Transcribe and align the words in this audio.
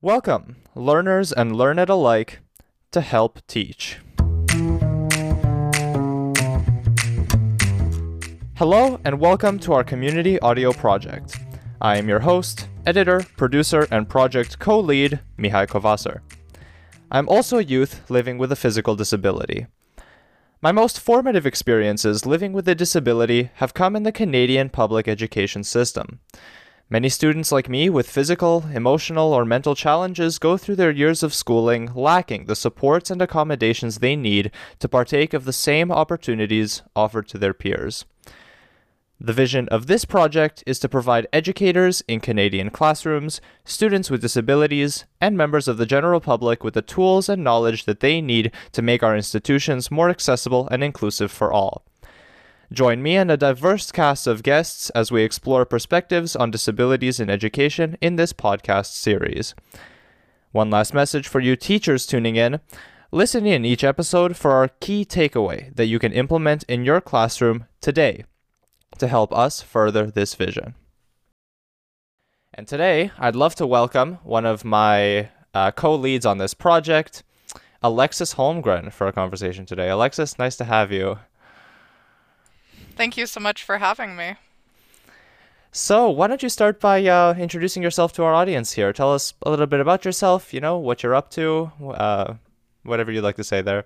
Welcome, 0.00 0.58
learners 0.76 1.32
and 1.32 1.56
learn 1.56 1.80
it 1.80 1.88
alike, 1.88 2.38
to 2.92 3.00
Help 3.00 3.44
Teach. 3.48 3.98
Hello, 8.54 9.00
and 9.04 9.18
welcome 9.18 9.58
to 9.58 9.72
our 9.72 9.82
community 9.82 10.38
audio 10.38 10.72
project. 10.72 11.40
I 11.80 11.98
am 11.98 12.08
your 12.08 12.20
host, 12.20 12.68
editor, 12.86 13.26
producer, 13.36 13.88
and 13.90 14.08
project 14.08 14.60
co 14.60 14.78
lead, 14.78 15.18
Mihai 15.36 15.66
Covaser. 15.66 16.20
I'm 17.10 17.28
also 17.28 17.58
a 17.58 17.64
youth 17.64 18.08
living 18.08 18.38
with 18.38 18.52
a 18.52 18.56
physical 18.56 18.94
disability. 18.94 19.66
My 20.62 20.70
most 20.70 21.00
formative 21.00 21.44
experiences 21.44 22.24
living 22.24 22.52
with 22.52 22.68
a 22.68 22.76
disability 22.76 23.50
have 23.54 23.74
come 23.74 23.96
in 23.96 24.04
the 24.04 24.12
Canadian 24.12 24.68
public 24.68 25.08
education 25.08 25.64
system. 25.64 26.20
Many 26.90 27.10
students 27.10 27.52
like 27.52 27.68
me 27.68 27.90
with 27.90 28.08
physical, 28.08 28.64
emotional, 28.72 29.34
or 29.34 29.44
mental 29.44 29.74
challenges 29.74 30.38
go 30.38 30.56
through 30.56 30.76
their 30.76 30.90
years 30.90 31.22
of 31.22 31.34
schooling 31.34 31.90
lacking 31.94 32.46
the 32.46 32.56
supports 32.56 33.10
and 33.10 33.20
accommodations 33.20 33.98
they 33.98 34.16
need 34.16 34.50
to 34.78 34.88
partake 34.88 35.34
of 35.34 35.44
the 35.44 35.52
same 35.52 35.92
opportunities 35.92 36.80
offered 36.96 37.28
to 37.28 37.36
their 37.36 37.52
peers. 37.52 38.06
The 39.20 39.34
vision 39.34 39.68
of 39.68 39.86
this 39.86 40.06
project 40.06 40.64
is 40.64 40.78
to 40.78 40.88
provide 40.88 41.26
educators 41.30 42.02
in 42.08 42.20
Canadian 42.20 42.70
classrooms, 42.70 43.42
students 43.66 44.10
with 44.10 44.22
disabilities, 44.22 45.04
and 45.20 45.36
members 45.36 45.68
of 45.68 45.76
the 45.76 45.84
general 45.84 46.20
public 46.20 46.64
with 46.64 46.72
the 46.72 46.80
tools 46.80 47.28
and 47.28 47.44
knowledge 47.44 47.84
that 47.84 48.00
they 48.00 48.22
need 48.22 48.50
to 48.72 48.80
make 48.80 49.02
our 49.02 49.14
institutions 49.14 49.90
more 49.90 50.08
accessible 50.08 50.66
and 50.70 50.82
inclusive 50.82 51.30
for 51.30 51.52
all. 51.52 51.84
Join 52.70 53.02
me 53.02 53.16
and 53.16 53.30
a 53.30 53.38
diverse 53.38 53.90
cast 53.90 54.26
of 54.26 54.42
guests 54.42 54.90
as 54.90 55.10
we 55.10 55.22
explore 55.22 55.64
perspectives 55.64 56.36
on 56.36 56.50
disabilities 56.50 57.18
in 57.18 57.30
education 57.30 57.96
in 58.02 58.16
this 58.16 58.34
podcast 58.34 58.92
series. 58.92 59.54
One 60.52 60.68
last 60.68 60.92
message 60.92 61.28
for 61.28 61.40
you 61.40 61.56
teachers 61.56 62.04
tuning 62.04 62.36
in. 62.36 62.60
Listen 63.10 63.46
in 63.46 63.64
each 63.64 63.84
episode 63.84 64.36
for 64.36 64.52
our 64.52 64.68
key 64.68 65.06
takeaway 65.06 65.74
that 65.76 65.86
you 65.86 65.98
can 65.98 66.12
implement 66.12 66.62
in 66.64 66.84
your 66.84 67.00
classroom 67.00 67.64
today 67.80 68.26
to 68.98 69.08
help 69.08 69.32
us 69.32 69.62
further 69.62 70.10
this 70.10 70.34
vision. 70.34 70.74
And 72.52 72.68
today, 72.68 73.12
I'd 73.18 73.36
love 73.36 73.54
to 73.54 73.66
welcome 73.66 74.18
one 74.24 74.44
of 74.44 74.62
my 74.62 75.30
uh, 75.54 75.70
co 75.70 75.94
leads 75.94 76.26
on 76.26 76.36
this 76.36 76.52
project, 76.52 77.22
Alexis 77.82 78.34
Holmgren, 78.34 78.92
for 78.92 79.06
a 79.06 79.12
conversation 79.12 79.64
today. 79.64 79.88
Alexis, 79.88 80.38
nice 80.38 80.56
to 80.56 80.64
have 80.64 80.92
you. 80.92 81.18
Thank 82.98 83.16
you 83.16 83.26
so 83.26 83.38
much 83.38 83.62
for 83.62 83.78
having 83.78 84.16
me. 84.16 84.34
So, 85.70 86.10
why 86.10 86.26
don't 86.26 86.42
you 86.42 86.48
start 86.48 86.80
by 86.80 87.06
uh, 87.06 87.34
introducing 87.38 87.80
yourself 87.80 88.12
to 88.14 88.24
our 88.24 88.34
audience 88.34 88.72
here? 88.72 88.92
Tell 88.92 89.14
us 89.14 89.34
a 89.42 89.50
little 89.50 89.68
bit 89.68 89.78
about 89.78 90.04
yourself, 90.04 90.52
you 90.52 90.58
know, 90.58 90.78
what 90.78 91.04
you're 91.04 91.14
up 91.14 91.30
to, 91.32 91.70
uh, 91.80 92.34
whatever 92.82 93.12
you'd 93.12 93.22
like 93.22 93.36
to 93.36 93.44
say 93.44 93.62
there. 93.62 93.84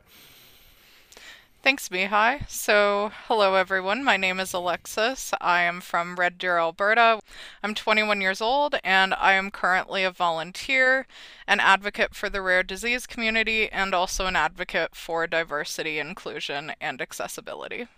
Thanks, 1.63 1.91
Mihai. 1.91 2.49
So, 2.49 3.13
hello 3.27 3.55
everyone. 3.55 4.03
My 4.03 4.17
name 4.17 4.41
is 4.41 4.55
Alexis. 4.55 5.35
I 5.43 5.61
am 5.61 5.83
from 5.83 6.17
Red 6.17 6.39
Deer, 6.39 6.57
Alberta. 6.57 7.21
I'm 7.63 7.75
21 7.75 8.23
years 8.23 8.41
old 8.41 8.77
and 8.83 9.13
I 9.13 9.35
am 9.35 9.51
currently 9.51 10.05
a 10.05 10.11
volunteer, 10.11 11.07
an 11.47 11.61
advocate 11.61 12.15
for 12.15 12.31
the 12.31 12.41
rare 12.41 12.63
disease 12.63 13.07
community, 13.07 13.71
and 13.71 13.95
also 13.95 14.25
an 14.25 14.37
advocate 14.37 14.97
for 14.97 15.27
diversity, 15.27 15.99
inclusion, 15.99 16.73
and 16.81 17.03
accessibility. 17.03 17.89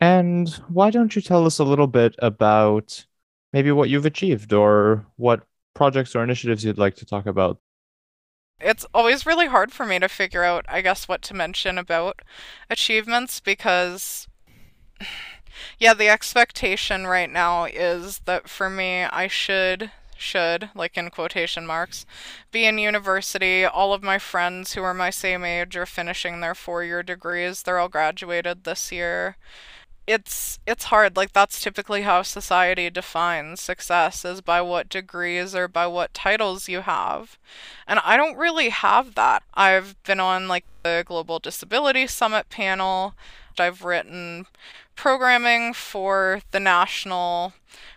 And 0.00 0.48
why 0.68 0.90
don't 0.90 1.14
you 1.16 1.22
tell 1.22 1.46
us 1.46 1.58
a 1.58 1.64
little 1.64 1.86
bit 1.86 2.14
about 2.18 3.06
maybe 3.52 3.72
what 3.72 3.88
you've 3.88 4.06
achieved 4.06 4.52
or 4.52 5.06
what 5.16 5.46
projects 5.74 6.14
or 6.14 6.22
initiatives 6.22 6.64
you'd 6.64 6.78
like 6.78 6.96
to 6.96 7.06
talk 7.06 7.26
about? 7.26 7.60
it's 8.60 8.86
always 8.94 9.26
really 9.26 9.46
hard 9.46 9.72
for 9.72 9.84
me 9.86 9.98
to 9.98 10.08
figure 10.08 10.44
out, 10.44 10.64
I 10.68 10.80
guess, 10.80 11.08
what 11.08 11.22
to 11.22 11.34
mention 11.34 11.78
about 11.78 12.22
achievements 12.70 13.40
because, 13.40 14.26
yeah, 15.78 15.94
the 15.94 16.08
expectation 16.08 17.06
right 17.06 17.30
now 17.30 17.64
is 17.64 18.20
that 18.24 18.48
for 18.48 18.70
me, 18.70 19.02
I 19.02 19.28
should 19.28 19.90
should, 20.16 20.70
like 20.74 20.96
in 20.96 21.10
quotation 21.10 21.66
marks, 21.66 22.06
be 22.52 22.64
in 22.64 22.78
university. 22.78 23.64
All 23.64 23.92
of 23.92 24.02
my 24.02 24.18
friends 24.18 24.72
who 24.72 24.82
are 24.82 24.94
my 24.94 25.10
same 25.10 25.44
age 25.44 25.76
are 25.76 25.86
finishing 25.86 26.40
their 26.40 26.54
four 26.54 26.84
year 26.84 27.02
degrees. 27.02 27.62
They're 27.62 27.78
all 27.78 27.88
graduated 27.88 28.64
this 28.64 28.92
year 28.92 29.36
it's 30.06 30.58
it's 30.66 30.84
hard 30.84 31.16
like 31.16 31.32
that's 31.32 31.60
typically 31.60 32.02
how 32.02 32.22
society 32.22 32.90
defines 32.90 33.60
success 33.60 34.24
is 34.24 34.40
by 34.40 34.60
what 34.60 34.88
degrees 34.88 35.54
or 35.54 35.66
by 35.66 35.86
what 35.86 36.12
titles 36.14 36.68
you 36.68 36.80
have. 36.80 37.38
And 37.86 38.00
i 38.04 38.16
don't 38.16 38.36
really 38.36 38.68
have 38.68 39.14
that. 39.14 39.42
I've 39.54 39.96
been 40.04 40.20
on 40.20 40.48
like 40.48 40.64
the 40.82 41.04
global 41.06 41.38
disability 41.38 42.06
summit 42.06 42.48
panel. 42.50 43.14
I've 43.58 43.84
written 43.84 44.46
programming 44.96 45.72
for 45.74 46.40
the 46.50 46.60
national 46.60 47.54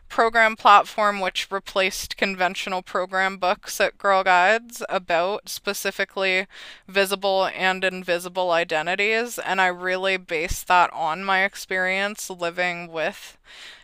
program 0.09 0.55
platform 0.55 1.19
which 1.19 1.51
replaced 1.51 2.17
conventional 2.17 2.81
program 2.81 3.37
books 3.37 3.79
at 3.81 3.97
Girl 3.97 4.23
Guides 4.23 4.83
about 4.89 5.49
specifically 5.49 6.47
visible 6.87 7.45
and 7.47 7.83
invisible 7.83 8.51
identities. 8.51 9.39
And 9.39 9.61
I 9.61 9.67
really 9.67 10.17
base 10.17 10.63
that 10.63 10.91
on 10.93 11.23
my 11.23 11.43
experience 11.43 12.29
living 12.29 12.91
with 12.91 13.37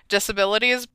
disabilities. 0.09 0.87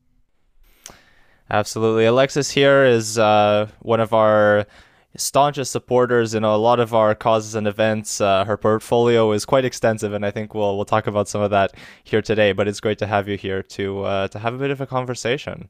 Absolutely. 1.50 2.04
Alexis 2.04 2.50
here 2.50 2.84
is 2.84 3.18
uh, 3.18 3.68
one 3.80 4.00
of 4.00 4.12
our 4.12 4.66
staunchest 5.16 5.72
supporters 5.72 6.34
in 6.34 6.44
a 6.44 6.56
lot 6.56 6.80
of 6.80 6.94
our 6.94 7.14
causes 7.14 7.54
and 7.54 7.66
events. 7.66 8.20
Uh, 8.20 8.44
her 8.44 8.56
portfolio 8.56 9.32
is 9.32 9.44
quite 9.44 9.64
extensive, 9.64 10.12
and 10.12 10.24
I 10.24 10.30
think 10.30 10.54
we'll 10.54 10.76
we'll 10.76 10.84
talk 10.84 11.06
about 11.06 11.28
some 11.28 11.40
of 11.40 11.50
that 11.50 11.74
here 12.04 12.22
today. 12.22 12.52
But 12.52 12.68
it's 12.68 12.80
great 12.80 12.98
to 12.98 13.06
have 13.06 13.28
you 13.28 13.36
here 13.36 13.62
to 13.62 14.02
uh, 14.04 14.28
to 14.28 14.38
have 14.38 14.54
a 14.54 14.58
bit 14.58 14.70
of 14.70 14.80
a 14.80 14.86
conversation. 14.86 15.68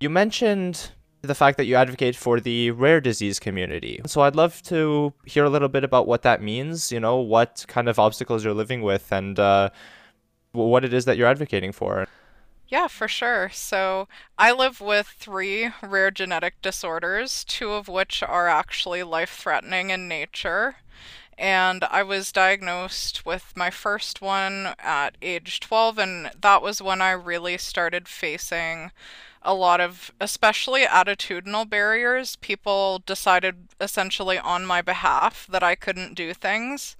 You 0.00 0.10
mentioned 0.10 0.90
the 1.22 1.34
fact 1.34 1.56
that 1.56 1.64
you 1.64 1.74
advocate 1.74 2.14
for 2.14 2.38
the 2.38 2.70
rare 2.70 3.00
disease 3.00 3.40
community. 3.40 4.00
So 4.06 4.20
I'd 4.20 4.36
love 4.36 4.62
to 4.64 5.12
hear 5.24 5.44
a 5.44 5.50
little 5.50 5.68
bit 5.68 5.82
about 5.82 6.06
what 6.06 6.22
that 6.22 6.42
means. 6.42 6.92
You 6.92 7.00
know, 7.00 7.16
what 7.16 7.64
kind 7.68 7.88
of 7.88 7.98
obstacles 7.98 8.44
you're 8.44 8.54
living 8.54 8.82
with, 8.82 9.12
and 9.12 9.38
uh, 9.38 9.70
what 10.52 10.84
it 10.84 10.94
is 10.94 11.04
that 11.06 11.16
you're 11.16 11.28
advocating 11.28 11.72
for. 11.72 12.06
Yeah, 12.68 12.88
for 12.88 13.06
sure. 13.06 13.50
So 13.52 14.08
I 14.38 14.50
live 14.52 14.80
with 14.80 15.06
three 15.06 15.70
rare 15.82 16.10
genetic 16.10 16.60
disorders, 16.62 17.44
two 17.44 17.72
of 17.72 17.86
which 17.88 18.22
are 18.22 18.48
actually 18.48 19.02
life 19.04 19.30
threatening 19.30 19.90
in 19.90 20.08
nature. 20.08 20.76
And 21.38 21.84
I 21.84 22.02
was 22.02 22.32
diagnosed 22.32 23.26
with 23.26 23.52
my 23.56 23.70
first 23.70 24.20
one 24.22 24.74
at 24.78 25.16
age 25.22 25.60
12, 25.60 25.98
and 25.98 26.30
that 26.40 26.62
was 26.62 26.82
when 26.82 27.02
I 27.02 27.10
really 27.12 27.58
started 27.58 28.08
facing 28.08 28.90
a 29.42 29.54
lot 29.54 29.80
of, 29.80 30.12
especially 30.20 30.82
attitudinal 30.84 31.68
barriers. 31.68 32.36
People 32.36 33.02
decided 33.06 33.68
essentially 33.80 34.38
on 34.38 34.66
my 34.66 34.82
behalf 34.82 35.46
that 35.50 35.62
I 35.62 35.74
couldn't 35.76 36.14
do 36.14 36.34
things. 36.34 36.96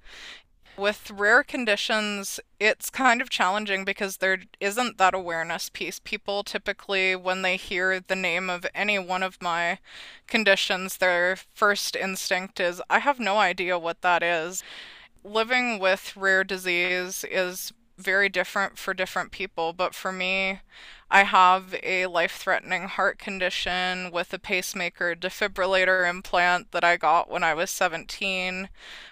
With 0.77 1.09
rare 1.09 1.41
conditions, 1.41 2.39
it's 2.59 2.91
kind 2.91 3.19
of 3.19 3.31
challenging 3.31 3.83
because 3.83 4.17
there 4.17 4.37
isn't 4.59 4.99
that 4.99 5.15
awareness 5.15 5.69
piece. 5.69 5.99
People 5.99 6.43
typically, 6.43 7.15
when 7.15 7.41
they 7.41 7.57
hear 7.57 7.99
the 7.99 8.15
name 8.15 8.47
of 8.47 8.63
any 8.75 8.99
one 8.99 9.23
of 9.23 9.41
my 9.41 9.79
conditions, 10.27 10.97
their 10.97 11.35
first 11.55 11.95
instinct 11.95 12.59
is, 12.59 12.79
I 12.91 12.99
have 12.99 13.19
no 13.19 13.39
idea 13.39 13.79
what 13.79 14.01
that 14.03 14.21
is. 14.21 14.63
Living 15.23 15.79
with 15.79 16.15
rare 16.15 16.43
disease 16.43 17.25
is 17.29 17.73
very 17.97 18.29
different 18.29 18.77
for 18.77 18.93
different 18.93 19.31
people, 19.31 19.73
but 19.73 19.95
for 19.95 20.11
me, 20.11 20.59
I 21.09 21.23
have 21.23 21.73
a 21.81 22.05
life 22.05 22.33
threatening 22.33 22.83
heart 22.83 23.17
condition 23.17 24.11
with 24.11 24.31
a 24.31 24.37
pacemaker 24.37 25.15
defibrillator 25.15 26.07
implant 26.07 26.71
that 26.71 26.83
I 26.83 26.97
got 26.97 27.31
when 27.31 27.43
I 27.43 27.55
was 27.55 27.71
17. 27.71 28.69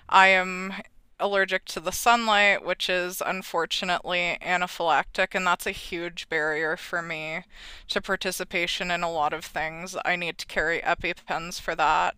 I 0.07 0.27
am 0.27 0.73
allergic 1.19 1.65
to 1.65 1.79
the 1.79 1.91
sunlight, 1.91 2.65
which 2.65 2.89
is 2.89 3.21
unfortunately 3.25 4.37
anaphylactic, 4.41 5.33
and 5.33 5.47
that's 5.47 5.65
a 5.65 5.71
huge 5.71 6.29
barrier 6.29 6.75
for 6.77 7.01
me 7.01 7.43
to 7.89 8.01
participation 8.01 8.91
in 8.91 9.03
a 9.03 9.11
lot 9.11 9.33
of 9.33 9.45
things. 9.45 9.95
I 10.03 10.15
need 10.15 10.37
to 10.39 10.45
carry 10.45 10.81
EpiPens 10.81 11.59
for 11.59 11.75
that. 11.75 12.15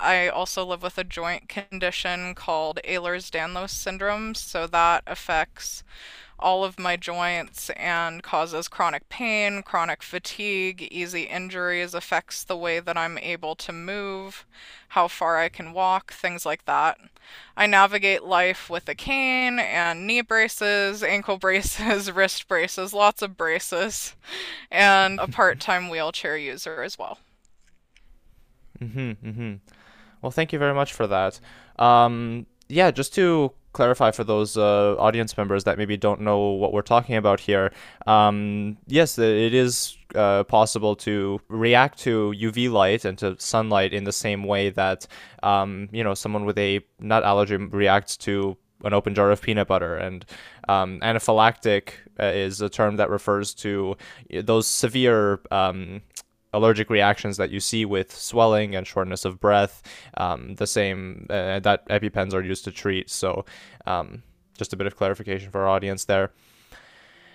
I 0.00 0.28
also 0.28 0.64
live 0.64 0.82
with 0.82 0.98
a 0.98 1.04
joint 1.04 1.48
condition 1.48 2.34
called 2.34 2.80
Ehlers 2.84 3.30
Danlos 3.30 3.70
syndrome, 3.70 4.34
so 4.34 4.66
that 4.66 5.04
affects 5.06 5.84
all 6.42 6.64
of 6.64 6.78
my 6.78 6.96
joints 6.96 7.70
and 7.70 8.22
causes 8.22 8.68
chronic 8.68 9.08
pain, 9.08 9.62
chronic 9.62 10.02
fatigue, 10.02 10.88
easy 10.90 11.22
injuries, 11.22 11.94
affects 11.94 12.44
the 12.44 12.56
way 12.56 12.80
that 12.80 12.96
I'm 12.96 13.16
able 13.18 13.54
to 13.56 13.72
move, 13.72 14.44
how 14.88 15.08
far 15.08 15.38
I 15.38 15.48
can 15.48 15.72
walk, 15.72 16.12
things 16.12 16.44
like 16.44 16.64
that. 16.66 16.98
I 17.56 17.66
navigate 17.66 18.24
life 18.24 18.68
with 18.68 18.88
a 18.88 18.94
cane 18.94 19.58
and 19.58 20.06
knee 20.06 20.22
braces, 20.22 21.02
ankle 21.02 21.38
braces, 21.46 22.10
wrist 22.10 22.48
braces, 22.48 22.92
lots 22.92 23.22
of 23.22 23.36
braces, 23.36 24.14
and 24.70 25.20
a 25.20 25.28
part 25.28 25.60
time 25.60 25.88
wheelchair 25.88 26.36
user 26.36 26.82
as 26.82 26.98
well. 26.98 27.18
Mm-hmm, 28.80 29.28
mm-hmm. 29.28 29.54
Well, 30.20 30.32
thank 30.32 30.52
you 30.52 30.58
very 30.58 30.74
much 30.74 30.92
for 30.92 31.06
that. 31.06 31.40
Um, 31.78 32.46
yeah, 32.68 32.90
just 32.90 33.14
to 33.14 33.52
clarify 33.72 34.10
for 34.10 34.24
those 34.24 34.56
uh, 34.56 34.96
audience 34.98 35.36
members 35.36 35.64
that 35.64 35.78
maybe 35.78 35.96
don't 35.96 36.20
know 36.20 36.38
what 36.50 36.72
we're 36.72 36.82
talking 36.82 37.16
about 37.16 37.40
here, 37.40 37.72
um, 38.06 38.76
yes, 38.86 39.18
it 39.18 39.54
is 39.54 39.96
uh, 40.14 40.44
possible 40.44 40.94
to 40.96 41.40
react 41.48 41.98
to 42.00 42.34
UV 42.36 42.70
light 42.70 43.04
and 43.04 43.18
to 43.18 43.36
sunlight 43.38 43.92
in 43.92 44.04
the 44.04 44.12
same 44.12 44.44
way 44.44 44.70
that 44.70 45.06
um, 45.42 45.88
you 45.92 46.04
know 46.04 46.14
someone 46.14 46.44
with 46.44 46.58
a 46.58 46.80
nut 47.00 47.24
allergy 47.24 47.56
reacts 47.56 48.16
to 48.16 48.56
an 48.84 48.92
open 48.92 49.14
jar 49.14 49.30
of 49.30 49.40
peanut 49.40 49.68
butter. 49.68 49.96
And 49.96 50.24
um, 50.68 51.00
anaphylactic 51.00 51.90
uh, 52.18 52.24
is 52.24 52.60
a 52.60 52.68
term 52.68 52.96
that 52.96 53.10
refers 53.10 53.54
to 53.54 53.96
those 54.30 54.66
severe 54.66 55.40
um, 55.50 56.02
allergic 56.52 56.90
reactions 56.90 57.36
that 57.36 57.50
you 57.50 57.60
see 57.60 57.84
with 57.84 58.14
swelling 58.14 58.74
and 58.74 58.86
shortness 58.86 59.24
of 59.24 59.40
breath. 59.40 59.82
Um, 60.16 60.54
the 60.56 60.66
same 60.66 61.26
uh, 61.30 61.60
that 61.60 61.88
EpiPens 61.88 62.34
are 62.34 62.42
used 62.42 62.64
to 62.64 62.70
treat. 62.70 63.10
So, 63.10 63.44
um, 63.86 64.22
just 64.56 64.72
a 64.72 64.76
bit 64.76 64.86
of 64.86 64.96
clarification 64.96 65.50
for 65.50 65.62
our 65.62 65.68
audience 65.68 66.04
there. 66.04 66.32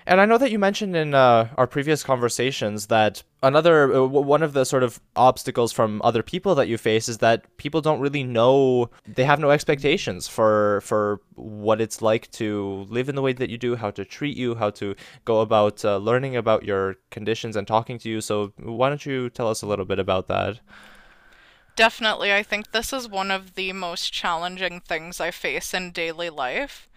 And 0.08 0.22
I 0.22 0.26
know 0.26 0.38
that 0.38 0.52
you 0.52 0.58
mentioned 0.58 0.96
in 0.96 1.14
uh, 1.14 1.50
our 1.58 1.68
previous 1.68 2.02
conversations 2.02 2.88
that 2.88 3.24
another 3.44 3.94
uh, 3.94 4.06
one 4.06 4.42
of 4.42 4.54
the 4.54 4.64
sort 4.64 4.84
of 4.84 5.02
obstacles 5.18 5.74
from 5.74 6.02
other 6.02 6.24
people 6.24 6.56
that 6.56 6.70
you 6.70 6.78
face 6.78 7.10
is 7.10 7.18
that 7.18 7.46
people 7.58 7.82
don't 7.82 8.00
really 8.00 8.24
know 8.24 8.90
they 9.06 9.26
have 9.26 9.38
no 9.38 9.52
expectations 9.52 10.26
for 10.26 10.80
for 10.80 11.20
what 11.36 11.82
it's 11.82 12.02
like 12.02 12.32
to 12.32 12.88
live 12.90 13.10
in 13.10 13.16
the 13.16 13.22
way 13.22 13.34
that 13.34 13.50
you 13.50 13.58
do, 13.58 13.76
how 13.76 13.92
to 13.92 14.06
treat 14.06 14.38
you, 14.38 14.56
how 14.56 14.70
to 14.70 14.96
go 15.26 15.42
about 15.42 15.84
uh, 15.84 15.98
learning 15.98 16.38
about 16.38 16.64
your 16.64 16.96
conditions 17.12 17.58
and 17.58 17.68
talking 17.68 18.00
to 18.00 18.08
you. 18.08 18.22
So 18.22 18.54
why 18.56 18.88
don't 18.88 19.06
you 19.06 19.30
tell 19.30 19.50
us 19.50 19.62
a 19.62 19.68
little 19.68 19.86
bit 19.86 20.00
about 20.00 20.28
that? 20.30 20.62
Definitely, 21.76 22.34
I 22.34 22.44
think 22.44 22.72
this 22.72 22.94
is 22.94 23.10
one 23.10 23.30
of 23.30 23.56
the 23.56 23.74
most 23.74 24.14
challenging 24.14 24.80
things 24.80 25.20
I 25.20 25.32
face 25.32 25.74
in 25.74 25.92
daily 25.92 26.30
life 26.30 26.88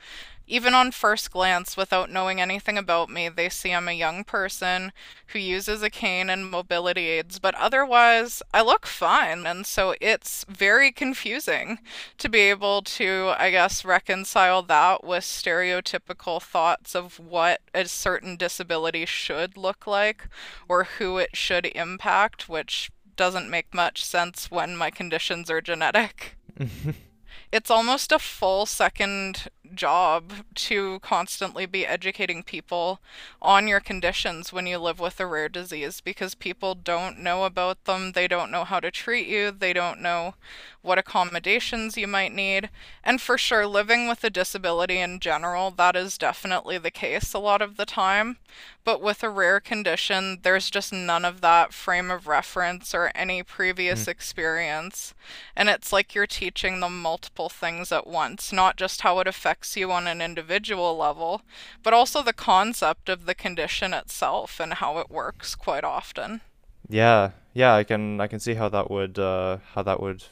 even 0.51 0.75
on 0.75 0.91
first 0.91 1.31
glance, 1.31 1.77
without 1.77 2.11
knowing 2.11 2.41
anything 2.41 2.77
about 2.77 3.09
me, 3.09 3.29
they 3.29 3.49
see 3.49 3.71
I'm 3.71 3.87
a 3.87 3.93
young 3.93 4.25
person 4.25 4.93
who 5.29 5.39
uses 5.39 5.81
a 5.81 5.89
cane 5.89 6.29
and 6.29 6.51
mobility 6.51 7.07
aids, 7.07 7.39
but 7.39 7.55
otherwise, 7.55 8.43
I 8.53 8.63
look 8.63 8.85
fine. 8.85 9.47
And 9.47 9.65
so 9.65 9.95
it's 10.01 10.45
very 10.49 10.91
confusing 10.91 11.79
to 12.19 12.29
be 12.29 12.41
able 12.41 12.83
to, 12.83 13.33
I 13.39 13.53
guess, 13.53 13.85
reconcile 13.85 14.63
that 14.63 15.05
with 15.05 15.23
stereotypical 15.23 16.43
thoughts 16.43 16.97
of 16.97 17.21
what 17.21 17.61
a 17.73 17.87
certain 17.87 18.37
disability 18.37 19.07
should 19.07 19.57
look 19.57 19.87
like 19.87 20.27
or 20.69 20.85
who 20.85 21.19
it 21.19 21.37
should 21.37 21.67
impact, 21.67 22.49
which 22.49 22.91
doesn't 23.15 23.49
make 23.49 23.73
much 23.73 24.05
sense 24.05 24.51
when 24.51 24.77
my 24.77 24.91
conditions 24.91 25.49
are 25.49 25.61
genetic. 25.61 26.37
it's 27.53 27.71
almost 27.71 28.13
a 28.13 28.19
full 28.19 28.65
second 28.65 29.49
job 29.75 30.33
to 30.55 31.01
constantly 31.01 31.67
be 31.67 31.87
educating 31.87 32.43
people 32.43 33.01
on 33.43 33.67
your 33.67 33.81
conditions 33.81 34.53
when 34.53 34.67
you 34.67 34.79
live 34.79 35.01
with 35.01 35.19
a 35.21 35.27
rare 35.27 35.49
disease 35.49 36.01
because 36.01 36.35
people 36.35 36.75
don't 36.75 37.19
know 37.19 37.45
about 37.45 37.85
them. 37.85 38.13
They 38.13 38.29
don't 38.29 38.51
know 38.51 38.65
how 38.65 38.81
to 38.81 38.91
treat 38.91 39.27
you. 39.27 39.51
They 39.51 39.73
don't 39.73 40.01
know 40.01 40.35
what 40.83 40.99
accommodations 40.99 41.97
you 41.97 42.07
might 42.07 42.33
need. 42.33 42.71
And 43.05 43.21
for 43.21 43.37
sure, 43.37 43.67
living 43.67 44.09
with 44.09 44.25
a 44.25 44.31
disability 44.31 44.99
in 44.99 45.21
general, 45.21 45.71
that 45.73 45.97
is 45.97 46.17
definitely 46.17 46.79
the 46.79 46.91
case 46.91 47.35
a 47.35 47.39
lot 47.39 47.61
of 47.61 47.77
the 47.77 47.87
time. 47.87 48.39
But 48.83 49.03
with 49.03 49.23
a 49.23 49.29
rare 49.29 49.61
condition, 49.61 50.39
there's 50.43 50.71
just 50.71 50.93
none 50.93 51.25
of 51.25 51.43
that 51.43 51.75
frame 51.75 52.11
of 52.11 52.27
reference 52.27 52.95
or 52.95 53.13
any 53.15 53.43
previous 53.43 54.07
mm. 54.07 54.09
experience. 54.09 55.15
And 55.55 55.69
it's 55.69 55.93
like 55.93 56.15
you're 56.15 56.27
teaching 56.27 56.81
them 56.81 57.03
multiple 57.03 57.49
things 57.49 57.93
at 57.93 58.07
once, 58.07 58.53
not 58.53 58.77
just 58.77 59.03
how 59.03 59.19
it 59.19 59.27
affects 59.27 59.77
you 59.77 59.93
on 59.93 60.07
an 60.07 60.23
individual 60.23 60.97
level, 60.97 61.43
but 61.83 61.93
also 61.93 62.23
the 62.23 62.33
concept 62.33 63.09
of 63.09 63.27
the 63.27 63.35
condition 63.35 63.93
itself 63.93 64.59
and 64.59 64.75
how 64.75 64.99
it 64.99 65.11
works 65.11 65.55
quite 65.55 65.85
often. 65.85 66.41
Yeah, 66.89 67.31
yeah, 67.53 67.75
I 67.75 67.85
can 67.85 68.21
I 68.21 68.27
can 68.27 68.41
see 68.41 68.55
how 68.55 68.69
that 68.71 68.91
would 68.91 69.19
uh, 69.19 69.59
how 69.75 69.83
that 69.83 70.01
would 70.01 70.25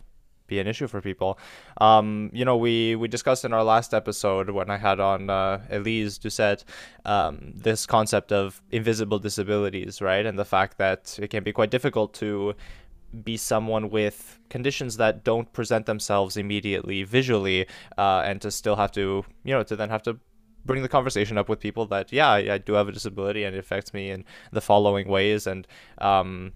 be 0.48 0.58
an 0.58 0.66
issue 0.66 0.88
for 0.88 1.00
people. 1.00 1.38
Um, 1.80 2.30
you 2.32 2.44
know, 2.44 2.56
we 2.56 2.96
we 2.96 3.06
discussed 3.06 3.44
in 3.44 3.52
our 3.52 3.62
last 3.62 3.94
episode 3.94 4.50
when 4.50 4.70
I 4.70 4.76
had 4.76 4.98
on 4.98 5.30
uh, 5.30 5.60
Elise 5.70 6.18
Doucette 6.18 6.64
um, 7.04 7.52
this 7.54 7.86
concept 7.86 8.32
of 8.32 8.60
invisible 8.72 9.20
disabilities, 9.20 10.02
right, 10.02 10.26
and 10.26 10.36
the 10.38 10.44
fact 10.44 10.78
that 10.78 11.18
it 11.22 11.28
can 11.28 11.44
be 11.44 11.52
quite 11.52 11.70
difficult 11.70 12.12
to 12.14 12.54
be 13.24 13.36
someone 13.36 13.88
with 13.88 14.38
conditions 14.50 14.96
that 14.98 15.24
don't 15.24 15.52
present 15.52 15.86
themselves 15.86 16.36
immediately 16.36 17.04
visually, 17.04 17.66
uh, 17.96 18.22
and 18.24 18.42
to 18.42 18.50
still 18.50 18.76
have 18.76 18.90
to, 18.92 19.24
you 19.44 19.54
know, 19.54 19.62
to 19.62 19.76
then 19.76 19.88
have 19.88 20.02
to 20.02 20.18
bring 20.64 20.82
the 20.82 20.88
conversation 20.88 21.38
up 21.38 21.48
with 21.48 21.60
people 21.60 21.86
that 21.86 22.12
yeah, 22.12 22.28
I, 22.28 22.54
I 22.54 22.58
do 22.58 22.74
have 22.74 22.88
a 22.88 22.92
disability 22.92 23.44
and 23.44 23.56
it 23.56 23.58
affects 23.58 23.94
me 23.94 24.10
in 24.10 24.24
the 24.52 24.60
following 24.60 25.08
ways, 25.08 25.46
and 25.46 25.66
um, 25.98 26.52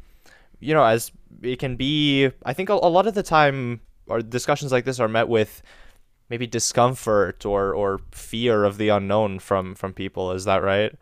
you 0.62 0.72
know, 0.74 0.84
as 0.84 1.10
it 1.42 1.58
can 1.58 1.76
be, 1.76 2.30
I 2.44 2.52
think 2.52 2.70
a, 2.70 2.74
a 2.74 2.88
lot 2.88 3.06
of 3.06 3.14
the 3.14 3.22
time, 3.22 3.80
our 4.08 4.22
discussions 4.22 4.72
like 4.72 4.84
this 4.84 5.00
are 5.00 5.08
met 5.08 5.28
with 5.28 5.62
maybe 6.30 6.46
discomfort 6.46 7.44
or 7.44 7.74
or 7.74 8.00
fear 8.12 8.64
of 8.64 8.78
the 8.78 8.88
unknown 8.88 9.38
from 9.40 9.74
from 9.74 9.92
people. 9.92 10.32
Is 10.32 10.44
that 10.44 10.62
right? 10.62 10.94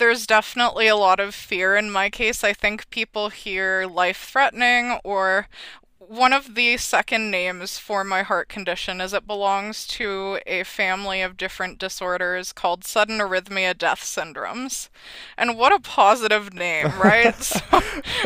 there's 0.00 0.26
definitely 0.26 0.88
a 0.88 0.96
lot 0.96 1.20
of 1.20 1.34
fear 1.34 1.76
in 1.76 1.90
my 1.90 2.08
case. 2.08 2.42
I 2.42 2.54
think 2.54 2.88
people 2.88 3.28
hear 3.28 3.86
life 3.86 4.30
threatening 4.32 4.98
or 5.04 5.46
one 6.08 6.32
of 6.32 6.54
the 6.54 6.78
second 6.78 7.30
names 7.30 7.76
for 7.76 8.02
my 8.02 8.22
heart 8.22 8.48
condition 8.48 9.02
is 9.02 9.12
it 9.12 9.26
belongs 9.26 9.86
to 9.86 10.40
a 10.46 10.62
family 10.62 11.20
of 11.20 11.36
different 11.36 11.78
disorders 11.78 12.54
called 12.54 12.84
sudden 12.84 13.18
arrhythmia 13.18 13.76
death 13.76 14.00
syndromes. 14.00 14.88
And 15.36 15.58
what 15.58 15.74
a 15.74 15.78
positive 15.78 16.54
name, 16.54 16.86
right? 16.98 17.34
so, 17.42 17.60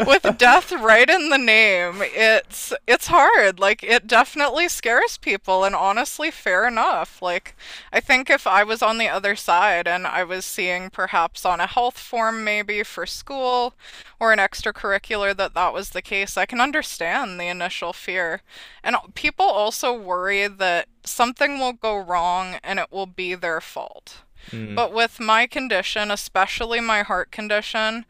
with 0.07 0.39
death 0.39 0.71
right 0.71 1.11
in 1.11 1.31
the 1.31 1.39
name, 1.39 1.97
it's 2.01 2.73
it's 2.87 3.09
hard. 3.09 3.59
Like 3.59 3.83
it 3.83 4.07
definitely 4.07 4.69
scares 4.69 5.19
people 5.19 5.65
and 5.65 5.75
honestly 5.75 6.31
fair 6.31 6.69
enough. 6.69 7.21
Like 7.21 7.57
I 7.93 7.99
think 7.99 8.31
if 8.31 8.47
I 8.47 8.63
was 8.63 8.83
on 8.83 8.99
the 8.99 9.09
other 9.09 9.35
side 9.35 9.89
and 9.89 10.07
I 10.07 10.23
was 10.23 10.45
seeing 10.45 10.91
perhaps 10.91 11.45
on 11.45 11.59
a 11.59 11.67
health 11.67 11.99
form 11.99 12.45
maybe 12.45 12.85
for 12.85 13.05
school 13.05 13.75
or 14.21 14.33
an 14.33 14.39
extracurricular 14.39 15.37
that 15.37 15.55
that 15.55 15.73
was 15.73 15.91
the 15.91 16.03
case, 16.03 16.37
I 16.37 16.47
can 16.47 16.61
understand 16.61 17.41
the 17.41 17.49
initial 17.65 17.93
fear. 17.93 18.43
And 18.83 18.97
people 19.15 19.47
also 19.47 19.93
worry 19.93 20.47
that 20.47 20.89
something 21.05 21.59
will 21.59 21.73
go 21.73 21.97
wrong 21.97 22.57
and 22.63 22.79
it 22.79 22.93
will 22.93 23.07
be 23.07 23.35
their 23.35 23.61
fault. 23.61 24.23
Mm. 24.51 24.75
But 24.75 24.93
with 24.93 25.19
my 25.19 25.47
condition, 25.47 26.11
especially 26.11 26.81
my 26.81 27.03
heart 27.03 27.31
condition, 27.31 28.05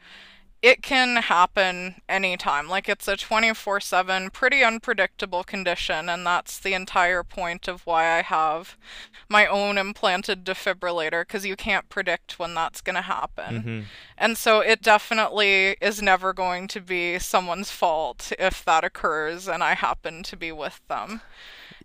it 0.64 0.82
can 0.82 1.16
happen 1.16 1.96
anytime. 2.08 2.70
Like 2.70 2.88
it's 2.88 3.06
a 3.06 3.18
24 3.18 3.80
7, 3.80 4.30
pretty 4.30 4.64
unpredictable 4.64 5.44
condition, 5.44 6.08
and 6.08 6.24
that's 6.24 6.58
the 6.58 6.72
entire 6.72 7.22
point 7.22 7.68
of 7.68 7.84
why 7.84 8.16
I 8.18 8.22
have 8.22 8.78
my 9.28 9.44
own 9.44 9.76
implanted 9.76 10.42
defibrillator, 10.42 11.20
because 11.20 11.44
you 11.44 11.54
can't 11.54 11.90
predict 11.90 12.38
when 12.38 12.54
that's 12.54 12.80
going 12.80 12.94
to 12.94 13.02
happen. 13.02 13.54
Mm-hmm. 13.54 13.80
And 14.16 14.38
so 14.38 14.60
it 14.60 14.80
definitely 14.80 15.76
is 15.82 16.00
never 16.00 16.32
going 16.32 16.66
to 16.68 16.80
be 16.80 17.18
someone's 17.18 17.70
fault 17.70 18.32
if 18.38 18.64
that 18.64 18.84
occurs 18.84 19.46
and 19.46 19.62
I 19.62 19.74
happen 19.74 20.22
to 20.22 20.34
be 20.34 20.50
with 20.50 20.80
them. 20.88 21.20